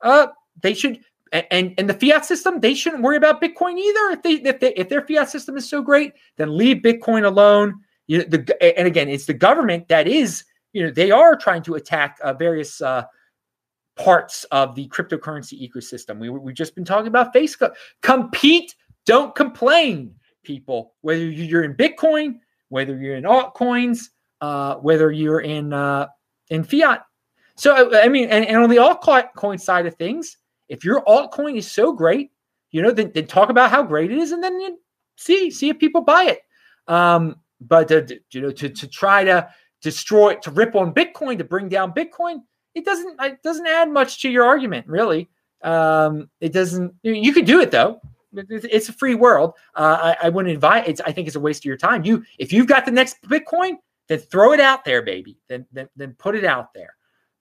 Uh, 0.01 0.27
they 0.61 0.73
should, 0.73 0.99
and 1.31 1.73
and 1.77 1.89
the 1.89 1.93
fiat 1.93 2.25
system, 2.25 2.59
they 2.59 2.73
shouldn't 2.73 3.03
worry 3.03 3.17
about 3.17 3.41
Bitcoin 3.41 3.77
either. 3.77 4.11
If 4.11 4.23
they 4.23 4.33
if 4.33 4.59
they 4.59 4.73
if 4.75 4.89
their 4.89 5.01
fiat 5.01 5.29
system 5.29 5.57
is 5.57 5.67
so 5.67 5.81
great, 5.81 6.13
then 6.35 6.55
leave 6.55 6.77
Bitcoin 6.77 7.25
alone. 7.25 7.79
You 8.07 8.19
know, 8.19 8.25
the 8.25 8.77
and 8.77 8.87
again, 8.87 9.09
it's 9.09 9.25
the 9.25 9.33
government 9.33 9.87
that 9.87 10.07
is, 10.07 10.43
you 10.73 10.83
know, 10.83 10.91
they 10.91 11.11
are 11.11 11.35
trying 11.35 11.63
to 11.63 11.75
attack 11.75 12.17
uh, 12.23 12.33
various 12.33 12.81
uh, 12.81 13.03
parts 13.97 14.43
of 14.45 14.75
the 14.75 14.87
cryptocurrency 14.89 15.69
ecosystem. 15.69 16.19
We 16.19 16.29
we've 16.29 16.55
just 16.55 16.75
been 16.75 16.85
talking 16.85 17.07
about 17.07 17.33
Facebook. 17.33 17.73
Compete, 18.01 18.75
don't 19.05 19.35
complain 19.35 20.13
people, 20.43 20.93
whether 21.01 21.25
you're 21.25 21.63
in 21.63 21.73
Bitcoin, 21.73 22.35
whether 22.69 22.97
you're 22.97 23.15
in 23.15 23.23
altcoins, 23.23 24.09
uh, 24.41 24.75
whether 24.75 25.11
you're 25.11 25.41
in 25.41 25.73
uh, 25.73 26.07
in 26.49 26.63
fiat. 26.63 27.03
So 27.55 27.91
I 27.95 28.07
mean, 28.07 28.29
and, 28.29 28.45
and 28.45 28.57
on 28.57 28.69
the 28.69 28.77
altcoin 28.77 29.59
side 29.59 29.85
of 29.85 29.95
things, 29.95 30.37
if 30.69 30.85
your 30.85 31.03
altcoin 31.05 31.57
is 31.57 31.69
so 31.69 31.91
great, 31.91 32.31
you 32.71 32.81
know, 32.81 32.91
then, 32.91 33.11
then 33.13 33.25
talk 33.25 33.49
about 33.49 33.71
how 33.71 33.83
great 33.83 34.11
it 34.11 34.17
is, 34.17 34.31
and 34.31 34.43
then 34.43 34.59
you 34.59 34.77
see 35.15 35.49
see 35.51 35.69
if 35.69 35.79
people 35.79 36.01
buy 36.01 36.23
it. 36.23 36.39
Um, 36.87 37.37
but 37.59 37.87
to, 37.87 38.19
you 38.31 38.41
know, 38.41 38.51
to 38.51 38.69
to 38.69 38.87
try 38.87 39.23
to 39.23 39.49
destroy 39.81 40.35
to 40.35 40.51
rip 40.51 40.75
on 40.75 40.93
Bitcoin 40.93 41.37
to 41.37 41.43
bring 41.43 41.69
down 41.69 41.93
Bitcoin, 41.93 42.41
it 42.77 42.85
doesn't 42.85 43.21
it 43.21 43.41
doesn't 43.43 43.67
add 43.67 43.89
much 43.89 44.21
to 44.21 44.29
your 44.29 44.45
argument, 44.45 44.87
really. 44.87 45.29
Um, 45.63 46.29
it 46.39 46.53
doesn't. 46.53 46.93
You 47.03 47.33
could 47.33 47.45
do 47.45 47.59
it 47.59 47.71
though 47.71 47.99
it's 48.33 48.89
a 48.89 48.93
free 48.93 49.15
world. 49.15 49.53
Uh, 49.75 50.15
I, 50.21 50.27
I, 50.27 50.29
wouldn't 50.29 50.53
invite. 50.53 50.87
It's 50.87 51.01
I 51.01 51.11
think 51.11 51.27
it's 51.27 51.35
a 51.35 51.39
waste 51.39 51.61
of 51.61 51.65
your 51.65 51.77
time. 51.77 52.03
You 52.03 52.23
if 52.37 52.51
you've 52.51 52.67
got 52.67 52.85
the 52.85 52.91
next 52.91 53.21
Bitcoin, 53.23 53.77
then 54.07 54.19
throw 54.19 54.53
it 54.53 54.59
out 54.59 54.85
there, 54.85 55.01
baby. 55.01 55.37
Then 55.47 55.65
then, 55.71 55.89
then 55.95 56.13
put 56.17 56.35
it 56.35 56.45
out 56.45 56.73
there. 56.73 56.95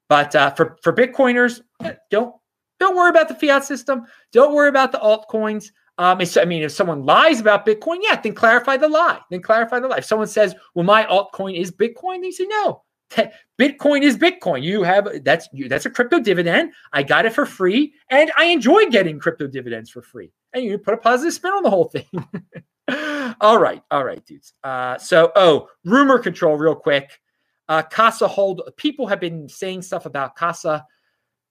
But 0.09 0.35
uh, 0.35 0.51
for 0.51 0.79
for 0.83 0.92
Bitcoiners, 0.92 1.61
eh, 1.83 1.94
don't 2.11 2.35
don't 2.79 2.96
worry 2.96 3.11
about 3.11 3.29
the 3.29 3.35
fiat 3.35 3.64
system. 3.64 4.07
Don't 4.33 4.55
worry 4.55 4.68
about 4.68 4.92
the 4.92 4.99
altcoins. 4.99 5.70
Um, 5.99 6.20
I 6.20 6.44
mean, 6.44 6.62
if 6.62 6.72
someone 6.72 7.07
lies 7.07 7.40
about 7.40 7.64
Bitcoin, 7.64 7.99
yeah, 8.03 8.20
then 8.20 8.35
clarify 8.35 8.77
the 8.77 8.88
lie. 8.88 9.18
Then 9.31 9.40
clarify 9.40 9.81
the 9.81 9.88
lie. 9.88 9.99
If 9.99 10.05
someone 10.05 10.29
says, 10.29 10.55
"Well, 10.75 10.85
my 10.85 11.05
altcoin 11.05 11.59
is 11.59 11.72
Bitcoin," 11.72 12.20
they 12.20 12.31
say, 12.31 12.44
"No, 12.46 12.83
Bitcoin 13.10 14.02
is 14.02 14.16
Bitcoin. 14.16 14.62
You 14.62 14.82
have 14.82 15.24
that's 15.24 15.48
you, 15.52 15.68
that's 15.68 15.86
a 15.86 15.90
crypto 15.90 16.20
dividend. 16.20 16.72
I 16.92 17.02
got 17.02 17.26
it 17.26 17.32
for 17.32 17.46
free, 17.46 17.94
and 18.10 18.30
I 18.36 18.46
enjoy 18.46 18.86
getting 18.86 19.18
crypto 19.18 19.46
dividends 19.46 19.90
for 19.90 20.02
free. 20.02 20.32
And 20.52 20.64
you 20.64 20.78
put 20.78 20.94
a 20.94 20.98
positive 20.98 21.32
spin 21.32 21.52
on 21.52 21.62
the 21.62 21.70
whole 21.70 21.84
thing. 21.86 22.06
all 23.40 23.58
right, 23.58 23.82
all 23.90 24.04
right, 24.04 24.24
dudes. 24.26 24.54
Uh, 24.62 24.98
so, 24.98 25.32
oh, 25.36 25.68
rumor 25.84 26.18
control, 26.18 26.56
real 26.56 26.74
quick. 26.74 27.20
Uh, 27.68 27.82
Casa 27.82 28.28
hold. 28.28 28.62
People 28.76 29.06
have 29.06 29.20
been 29.20 29.48
saying 29.48 29.82
stuff 29.82 30.06
about 30.06 30.36
Casa, 30.36 30.84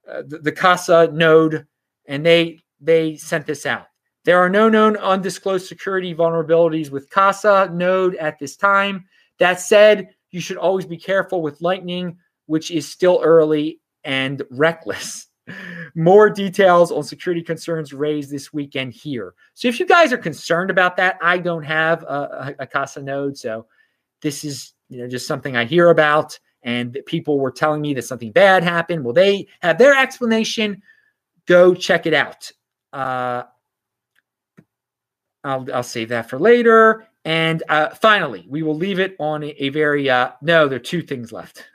uh, 0.09 0.23
the, 0.27 0.39
the 0.39 0.51
Casa 0.51 1.09
node, 1.11 1.65
and 2.07 2.25
they 2.25 2.59
they 2.79 3.15
sent 3.17 3.45
this 3.45 3.65
out. 3.65 3.87
There 4.23 4.39
are 4.39 4.49
no 4.49 4.69
known 4.69 4.97
undisclosed 4.97 5.67
security 5.67 6.15
vulnerabilities 6.15 6.89
with 6.89 7.09
Casa 7.09 7.69
node 7.71 8.15
at 8.15 8.39
this 8.39 8.55
time. 8.55 9.05
That 9.37 9.59
said, 9.59 10.14
you 10.35 10.41
should 10.41 10.57
always 10.57 10.85
be 10.85 10.97
careful 10.97 11.41
with 11.41 11.61
Lightning, 11.61 12.17
which 12.47 12.69
is 12.69 12.91
still 12.91 13.21
early 13.23 13.79
and 14.03 14.43
reckless. 14.51 15.27
More 15.95 16.29
details 16.29 16.91
on 16.91 17.03
security 17.03 17.41
concerns 17.41 17.93
raised 17.93 18.31
this 18.31 18.51
weekend 18.51 18.91
here. 18.91 19.33
So 19.53 19.69
if 19.69 19.79
you 19.79 19.85
guys 19.85 20.11
are 20.11 20.17
concerned 20.17 20.69
about 20.69 20.97
that, 20.97 21.17
I 21.21 21.37
don't 21.37 21.63
have 21.63 22.03
a, 22.03 22.55
a, 22.59 22.63
a 22.63 22.67
Casa 22.67 23.01
node, 23.01 23.37
so 23.37 23.67
this 24.21 24.43
is 24.43 24.73
you 24.89 24.97
know 24.97 25.07
just 25.07 25.25
something 25.25 25.55
I 25.55 25.63
hear 25.63 25.89
about, 25.89 26.37
and 26.63 26.97
people 27.05 27.39
were 27.39 27.51
telling 27.51 27.81
me 27.81 27.93
that 27.93 28.01
something 28.03 28.33
bad 28.33 28.61
happened. 28.61 29.05
Well, 29.05 29.13
they 29.13 29.47
have 29.61 29.77
their 29.77 29.97
explanation. 29.97 30.81
Go 31.45 31.73
check 31.73 32.05
it 32.05 32.13
out. 32.13 32.51
Uh, 32.91 33.43
I'll, 35.45 35.65
I'll 35.73 35.83
save 35.83 36.09
that 36.09 36.29
for 36.29 36.39
later. 36.39 37.07
And 37.25 37.63
uh, 37.67 37.89
finally, 37.89 38.45
we 38.47 38.61
will 38.61 38.75
leave 38.75 38.99
it 38.99 39.15
on 39.19 39.43
a, 39.43 39.69
very 39.69 40.09
uh, 40.09 40.31
no. 40.43 40.67
There 40.67 40.77
are 40.77 40.79
two 40.79 41.01
things 41.01 41.31
left. 41.31 41.65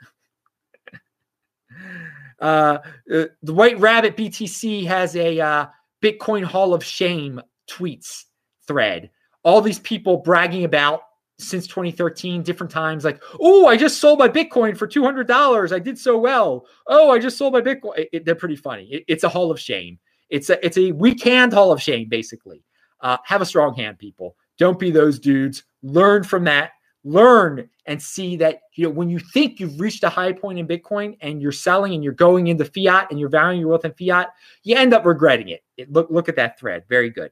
uh, 2.39 2.79
uh 3.13 3.25
the 3.43 3.53
White 3.53 3.77
Rabbit 3.77 4.15
BTC 4.15 4.87
has 4.87 5.15
a 5.17 5.41
uh, 5.41 5.65
Bitcoin 6.01 6.45
Hall 6.45 6.73
of 6.73 6.83
Shame 6.83 7.41
tweets 7.69 8.23
thread. 8.65 9.09
All 9.43 9.59
these 9.59 9.79
people 9.79 10.17
bragging 10.17 10.63
about 10.63 11.01
since 11.37 11.67
2013, 11.67 12.43
different 12.43 12.71
times, 12.71 13.03
like, 13.03 13.21
oh, 13.39 13.67
I 13.67 13.75
just 13.75 13.99
sold 13.99 14.19
my 14.19 14.29
Bitcoin 14.29 14.77
for 14.77 14.87
$200. 14.87 15.71
I 15.71 15.79
did 15.79 15.97
so 15.97 16.17
well. 16.17 16.65
Oh, 16.87 17.11
I 17.11 17.19
just 17.19 17.37
sold 17.37 17.53
my 17.53 17.61
Bitcoin. 17.61 17.97
It, 17.97 18.09
it, 18.13 18.25
they're 18.25 18.35
pretty 18.35 18.55
funny. 18.55 18.85
It, 18.85 19.03
it's 19.07 19.23
a 19.23 19.29
Hall 19.29 19.51
of 19.51 19.59
Shame. 19.59 19.99
It's 20.29 20.49
a 20.49 20.65
it's 20.65 20.77
a 20.77 20.93
weak 20.93 21.21
hand 21.23 21.51
Hall 21.51 21.73
of 21.73 21.81
Shame, 21.81 22.07
basically. 22.07 22.63
Uh, 23.01 23.17
have 23.25 23.41
a 23.41 23.45
strong 23.45 23.73
hand, 23.73 23.99
people. 23.99 24.37
Don't 24.61 24.77
be 24.77 24.91
those 24.91 25.17
dudes. 25.17 25.63
Learn 25.81 26.23
from 26.23 26.43
that. 26.43 26.73
Learn 27.03 27.67
and 27.87 27.99
see 27.99 28.35
that 28.35 28.61
you 28.75 28.83
know 28.83 28.91
when 28.91 29.09
you 29.09 29.17
think 29.17 29.59
you've 29.59 29.79
reached 29.79 30.03
a 30.03 30.09
high 30.09 30.31
point 30.31 30.59
in 30.59 30.67
Bitcoin 30.67 31.17
and 31.21 31.41
you're 31.41 31.51
selling 31.51 31.95
and 31.95 32.03
you're 32.03 32.13
going 32.13 32.45
into 32.45 32.65
fiat 32.65 33.07
and 33.09 33.19
you're 33.19 33.27
valuing 33.27 33.59
your 33.59 33.69
wealth 33.69 33.85
in 33.85 33.93
fiat, 33.93 34.29
you 34.61 34.75
end 34.75 34.93
up 34.93 35.03
regretting 35.03 35.49
it. 35.49 35.63
it 35.77 35.91
look 35.91 36.11
look 36.11 36.29
at 36.29 36.35
that 36.35 36.59
thread. 36.59 36.83
Very 36.87 37.09
good. 37.09 37.31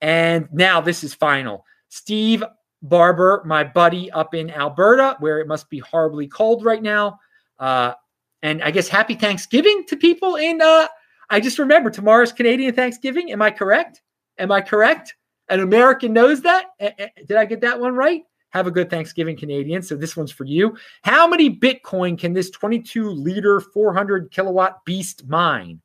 And 0.00 0.48
now 0.52 0.80
this 0.80 1.04
is 1.04 1.12
final. 1.12 1.66
Steve 1.90 2.42
Barbour, 2.80 3.42
my 3.44 3.62
buddy 3.62 4.10
up 4.12 4.34
in 4.34 4.50
Alberta, 4.50 5.16
where 5.18 5.38
it 5.38 5.46
must 5.46 5.68
be 5.68 5.80
horribly 5.80 6.28
cold 6.28 6.64
right 6.64 6.82
now. 6.82 7.20
Uh, 7.58 7.92
and 8.40 8.62
I 8.62 8.70
guess 8.70 8.88
happy 8.88 9.16
Thanksgiving 9.16 9.84
to 9.88 9.98
people 9.98 10.36
in. 10.36 10.62
Uh, 10.62 10.88
I 11.28 11.40
just 11.40 11.58
remember 11.58 11.90
tomorrow's 11.90 12.32
Canadian 12.32 12.74
Thanksgiving. 12.74 13.32
Am 13.32 13.42
I 13.42 13.50
correct? 13.50 14.00
Am 14.38 14.50
I 14.50 14.62
correct? 14.62 15.14
An 15.50 15.60
American 15.60 16.12
knows 16.12 16.40
that. 16.42 16.66
Did 16.78 17.36
I 17.36 17.44
get 17.44 17.60
that 17.60 17.78
one 17.78 17.94
right? 17.94 18.22
Have 18.50 18.66
a 18.66 18.70
good 18.70 18.88
Thanksgiving, 18.88 19.36
Canadian. 19.36 19.82
So 19.82 19.96
this 19.96 20.16
one's 20.16 20.32
for 20.32 20.44
you. 20.44 20.76
How 21.02 21.26
many 21.28 21.54
Bitcoin 21.54 22.18
can 22.18 22.32
this 22.32 22.50
22 22.50 23.10
liter, 23.10 23.60
400 23.60 24.30
kilowatt 24.30 24.84
beast 24.84 25.28
mine? 25.28 25.80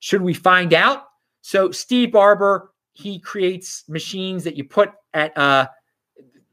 Should 0.00 0.22
we 0.22 0.34
find 0.34 0.74
out? 0.74 1.04
So 1.42 1.70
Steve 1.70 2.12
Barbour, 2.12 2.72
he 2.92 3.18
creates 3.18 3.84
machines 3.88 4.44
that 4.44 4.56
you 4.56 4.64
put 4.64 4.90
at 5.14 5.36
uh, 5.36 5.68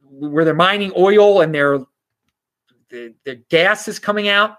where 0.03 0.45
they're 0.45 0.53
mining 0.53 0.93
oil 0.97 1.41
and 1.41 1.53
their 1.53 1.79
the, 2.89 3.13
the 3.25 3.35
gas 3.49 3.89
is 3.89 3.99
coming 3.99 4.29
out, 4.29 4.55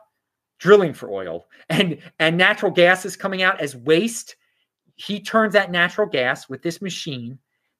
drilling 0.58 0.92
for 0.92 1.10
oil, 1.10 1.46
and 1.70 1.98
and 2.18 2.36
natural 2.36 2.70
gas 2.70 3.06
is 3.06 3.16
coming 3.16 3.42
out 3.42 3.60
as 3.60 3.74
waste. 3.74 4.36
He 4.96 5.20
turns 5.20 5.54
that 5.54 5.70
natural 5.70 6.06
gas 6.06 6.48
with 6.48 6.62
this 6.62 6.82
machine 6.82 7.38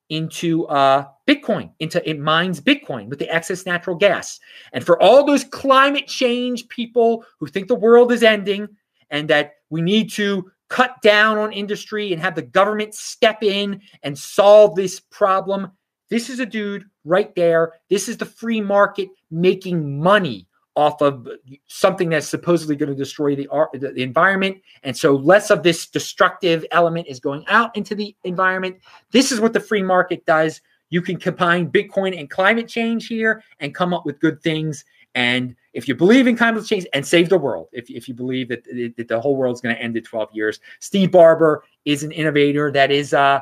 into 0.08 0.66
uh, 0.66 1.06
Bitcoin, 1.26 1.70
into 1.78 2.08
it 2.08 2.18
mines 2.18 2.60
Bitcoin 2.60 3.08
with 3.08 3.18
the 3.18 3.28
excess 3.28 3.66
natural 3.66 3.96
gas. 3.96 4.40
And 4.72 4.84
for 4.84 5.00
all 5.02 5.24
those 5.24 5.44
climate 5.44 6.06
change 6.06 6.68
people 6.68 7.24
who 7.38 7.46
think 7.46 7.68
the 7.68 7.74
world 7.74 8.12
is 8.12 8.22
ending 8.22 8.68
and 9.10 9.28
that 9.28 9.52
we 9.70 9.82
need 9.82 10.10
to 10.12 10.50
cut 10.68 11.00
down 11.02 11.38
on 11.38 11.52
industry 11.52 12.12
and 12.12 12.20
have 12.20 12.34
the 12.34 12.42
government 12.42 12.94
step 12.94 13.42
in 13.42 13.80
and 14.02 14.18
solve 14.18 14.74
this 14.74 15.00
problem, 15.00 15.72
this 16.10 16.30
is 16.30 16.40
a 16.40 16.46
dude 16.46 16.84
right 17.04 17.34
there. 17.34 17.74
This 17.90 18.08
is 18.08 18.16
the 18.16 18.26
free 18.26 18.60
market 18.60 19.08
making 19.30 20.00
money 20.00 20.47
off 20.78 21.02
of 21.02 21.26
something 21.66 22.08
that's 22.08 22.28
supposedly 22.28 22.76
going 22.76 22.88
to 22.88 22.94
destroy 22.94 23.34
the, 23.34 23.48
the 23.72 24.00
environment. 24.00 24.56
And 24.84 24.96
so 24.96 25.16
less 25.16 25.50
of 25.50 25.64
this 25.64 25.88
destructive 25.88 26.64
element 26.70 27.08
is 27.08 27.18
going 27.18 27.44
out 27.48 27.76
into 27.76 27.96
the 27.96 28.14
environment. 28.22 28.76
This 29.10 29.32
is 29.32 29.40
what 29.40 29.52
the 29.52 29.58
free 29.58 29.82
market 29.82 30.24
does. 30.24 30.60
You 30.90 31.02
can 31.02 31.16
combine 31.16 31.68
Bitcoin 31.68 32.16
and 32.16 32.30
climate 32.30 32.68
change 32.68 33.08
here 33.08 33.42
and 33.58 33.74
come 33.74 33.92
up 33.92 34.06
with 34.06 34.20
good 34.20 34.40
things. 34.40 34.84
And 35.16 35.56
if 35.72 35.88
you 35.88 35.96
believe 35.96 36.28
in 36.28 36.36
climate 36.36 36.64
change 36.64 36.86
and 36.92 37.04
save 37.04 37.28
the 37.28 37.38
world, 37.38 37.66
if, 37.72 37.90
if 37.90 38.06
you 38.06 38.14
believe 38.14 38.48
that, 38.50 38.62
that 38.96 39.08
the 39.08 39.20
whole 39.20 39.34
world's 39.34 39.60
going 39.60 39.74
to 39.74 39.82
end 39.82 39.96
in 39.96 40.04
12 40.04 40.28
years, 40.32 40.60
Steve 40.78 41.10
Barbour 41.10 41.64
is 41.86 42.04
an 42.04 42.12
innovator 42.12 42.70
that 42.70 42.92
is 42.92 43.12
uh, 43.12 43.40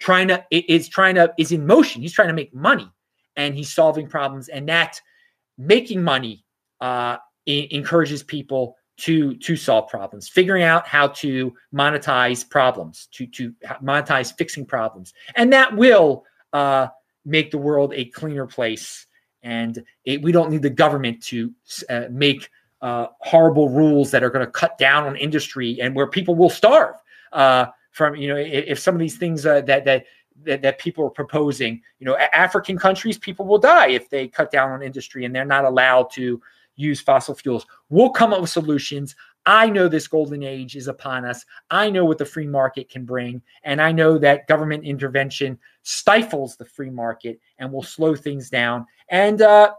trying 0.00 0.26
to 0.26 0.44
is 0.50 0.88
trying 0.88 1.14
to 1.14 1.32
is 1.38 1.52
in 1.52 1.64
motion. 1.64 2.02
He's 2.02 2.12
trying 2.12 2.28
to 2.28 2.34
make 2.34 2.52
money 2.52 2.90
and 3.36 3.54
he's 3.54 3.72
solving 3.72 4.08
problems. 4.08 4.48
And 4.48 4.68
that 4.68 5.00
making 5.56 6.02
money 6.02 6.43
uh, 6.80 7.16
encourages 7.46 8.22
people 8.22 8.76
to 8.96 9.34
to 9.36 9.56
solve 9.56 9.88
problems, 9.88 10.28
figuring 10.28 10.62
out 10.62 10.86
how 10.86 11.08
to 11.08 11.52
monetize 11.74 12.48
problems, 12.48 13.08
to 13.12 13.26
to 13.26 13.52
monetize 13.82 14.36
fixing 14.36 14.64
problems, 14.64 15.12
and 15.34 15.52
that 15.52 15.74
will 15.76 16.24
uh, 16.52 16.86
make 17.24 17.50
the 17.50 17.58
world 17.58 17.92
a 17.94 18.04
cleaner 18.06 18.46
place. 18.46 19.06
And 19.42 19.84
it, 20.04 20.22
we 20.22 20.32
don't 20.32 20.50
need 20.50 20.62
the 20.62 20.70
government 20.70 21.22
to 21.24 21.52
uh, 21.90 22.04
make 22.10 22.48
uh, 22.80 23.08
horrible 23.18 23.68
rules 23.68 24.10
that 24.10 24.22
are 24.22 24.30
going 24.30 24.44
to 24.44 24.50
cut 24.50 24.78
down 24.78 25.04
on 25.04 25.16
industry 25.16 25.80
and 25.80 25.94
where 25.94 26.06
people 26.06 26.34
will 26.34 26.50
starve 26.50 26.94
uh, 27.32 27.66
from. 27.90 28.14
You 28.16 28.28
know, 28.28 28.36
if, 28.36 28.64
if, 28.66 28.78
some 28.78 28.94
of 28.94 29.00
these 29.00 29.16
things 29.18 29.44
uh, 29.44 29.60
that 29.62 29.84
that 29.84 30.04
that, 30.44 30.62
that 30.62 30.78
people 30.78 31.04
are 31.04 31.10
proposing, 31.10 31.82
you 31.98 32.06
know, 32.06 32.16
African 32.16 32.78
countries, 32.78 33.18
people 33.18 33.44
will 33.46 33.58
die 33.58 33.88
if 33.88 34.08
they 34.08 34.28
cut 34.28 34.50
down 34.50 34.70
on 34.70 34.82
industry 34.82 35.24
and 35.24 35.34
they're 35.34 35.44
not 35.44 35.64
allowed 35.64 36.10
to 36.12 36.40
use 36.76 37.00
fossil 37.00 37.34
fuels. 37.34 37.66
We'll 37.88 38.10
come 38.10 38.32
up 38.32 38.40
with 38.40 38.50
solutions. 38.50 39.14
I 39.46 39.68
know 39.68 39.88
this 39.88 40.08
golden 40.08 40.42
age 40.42 40.74
is 40.74 40.88
upon 40.88 41.24
us. 41.24 41.44
I 41.70 41.90
know 41.90 42.04
what 42.04 42.18
the 42.18 42.24
free 42.24 42.46
market 42.46 42.88
can 42.88 43.04
bring. 43.04 43.42
And 43.62 43.80
I 43.80 43.92
know 43.92 44.16
that 44.18 44.46
government 44.48 44.84
intervention 44.84 45.58
stifles 45.82 46.56
the 46.56 46.64
free 46.64 46.90
market 46.90 47.40
and 47.58 47.70
will 47.70 47.82
slow 47.82 48.14
things 48.14 48.48
down. 48.48 48.86
And 49.10 49.42
uh, 49.42 49.74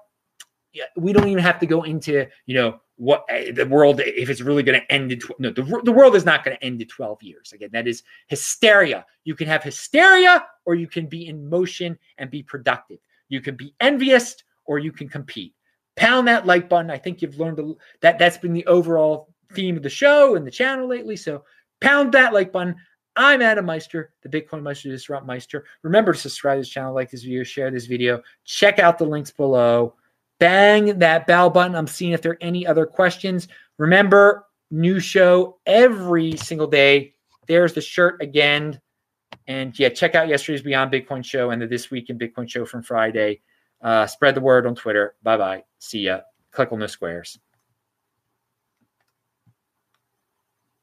we 0.96 1.14
don't 1.14 1.28
even 1.28 1.44
have 1.44 1.60
to 1.60 1.66
go 1.66 1.84
into, 1.84 2.28
you 2.46 2.56
know, 2.56 2.80
what 2.98 3.26
eh, 3.30 3.52
the 3.52 3.66
world, 3.66 4.02
if 4.02 4.30
it's 4.30 4.42
really 4.42 4.64
going 4.64 4.80
to 4.80 4.92
end 4.92 5.12
in, 5.12 5.20
tw- 5.20 5.40
no, 5.40 5.50
the, 5.50 5.82
the 5.84 5.92
world 5.92 6.16
is 6.16 6.26
not 6.26 6.44
going 6.44 6.56
to 6.56 6.64
end 6.64 6.82
in 6.82 6.88
12 6.88 7.24
years. 7.24 7.52
Again, 7.52 7.70
that 7.74 7.88
is 7.88 8.04
hysteria. 8.28 9.06
You 9.24 9.36
can 9.36 9.48
have 9.48 9.64
hysteria 9.64 10.46
or 10.66 10.76
you 10.76 10.88
can 10.88 11.08
be 11.08 11.28
in 11.28 11.50
motion 11.50 11.98
and 12.20 12.30
be 12.30 12.44
productive. 12.44 13.00
You 13.30 13.42
can 13.42 13.56
be 13.56 13.74
envious 13.82 14.36
or 14.66 14.80
you 14.80 14.92
can 14.92 15.10
compete 15.10 15.54
pound 15.96 16.28
that 16.28 16.46
like 16.46 16.70
button. 16.70 16.92
I 16.92 16.98
think 16.98 17.22
you've 17.22 17.40
learned 17.40 17.76
that 18.02 18.20
that's 18.20 18.38
been 18.38 18.54
the 18.54 18.66
overall 18.66 19.34
theme 19.54 19.78
of 19.78 19.84
the 19.84 19.90
show 19.90 20.36
and 20.36 20.46
the 20.46 20.52
channel 20.52 20.88
lately. 20.88 21.16
So 21.16 21.44
pound 21.82 22.12
that 22.14 22.34
like 22.34 22.52
button. 22.52 22.76
I'm 23.16 23.42
Adam 23.42 23.66
Meister, 23.66 24.12
the 24.24 24.30
Bitcoin 24.30 24.62
Meister, 24.62 24.90
Disrupt 24.90 25.26
Meister. 25.26 25.66
Remember 25.84 26.12
to 26.12 26.20
subscribe 26.20 26.58
to 26.58 26.62
this 26.62 26.70
channel, 26.70 26.94
like 26.94 27.10
this 27.10 27.24
video, 27.24 27.44
share 27.44 27.72
this 27.72 27.86
video, 27.86 28.22
check 28.44 28.78
out 28.78 28.98
the 28.98 29.06
links 29.06 29.32
below. 29.32 29.94
Bang 30.38 31.00
that 31.00 31.26
bell 31.26 31.50
button. 31.50 31.76
I'm 31.76 31.88
seeing 31.88 32.12
if 32.12 32.22
there 32.22 32.34
are 32.34 32.38
any 32.42 32.68
other 32.68 32.86
questions. 32.86 33.48
Remember, 33.78 34.48
new 34.70 35.00
show 35.00 35.60
every 35.66 36.36
single 36.36 36.68
day. 36.68 37.14
There's 37.48 37.74
the 37.74 37.80
shirt 37.80 38.22
again. 38.22 38.82
And 39.48 39.78
yeah, 39.80 39.90
check 39.90 40.16
out 40.16 40.28
yesterday's 40.28 40.64
Beyond 40.64 40.92
Bitcoin 40.92 41.24
show 41.24 41.52
and 41.52 41.62
the 41.62 41.68
This 41.68 41.90
Week 41.90 42.10
in 42.10 42.20
Bitcoin 42.20 42.50
show 42.50 42.66
from 42.66 42.84
Friday. 42.84 43.42
Uh, 43.86 44.08
spread 44.08 44.34
the 44.34 44.42
word 44.42 44.66
on 44.66 44.74
Twitter. 44.74 45.14
Bye 45.22 45.38
bye. 45.38 45.64
See 45.78 46.00
ya. 46.00 46.22
Click 46.52 46.72
on 46.72 46.80
the 46.80 46.88
squares. 46.88 47.38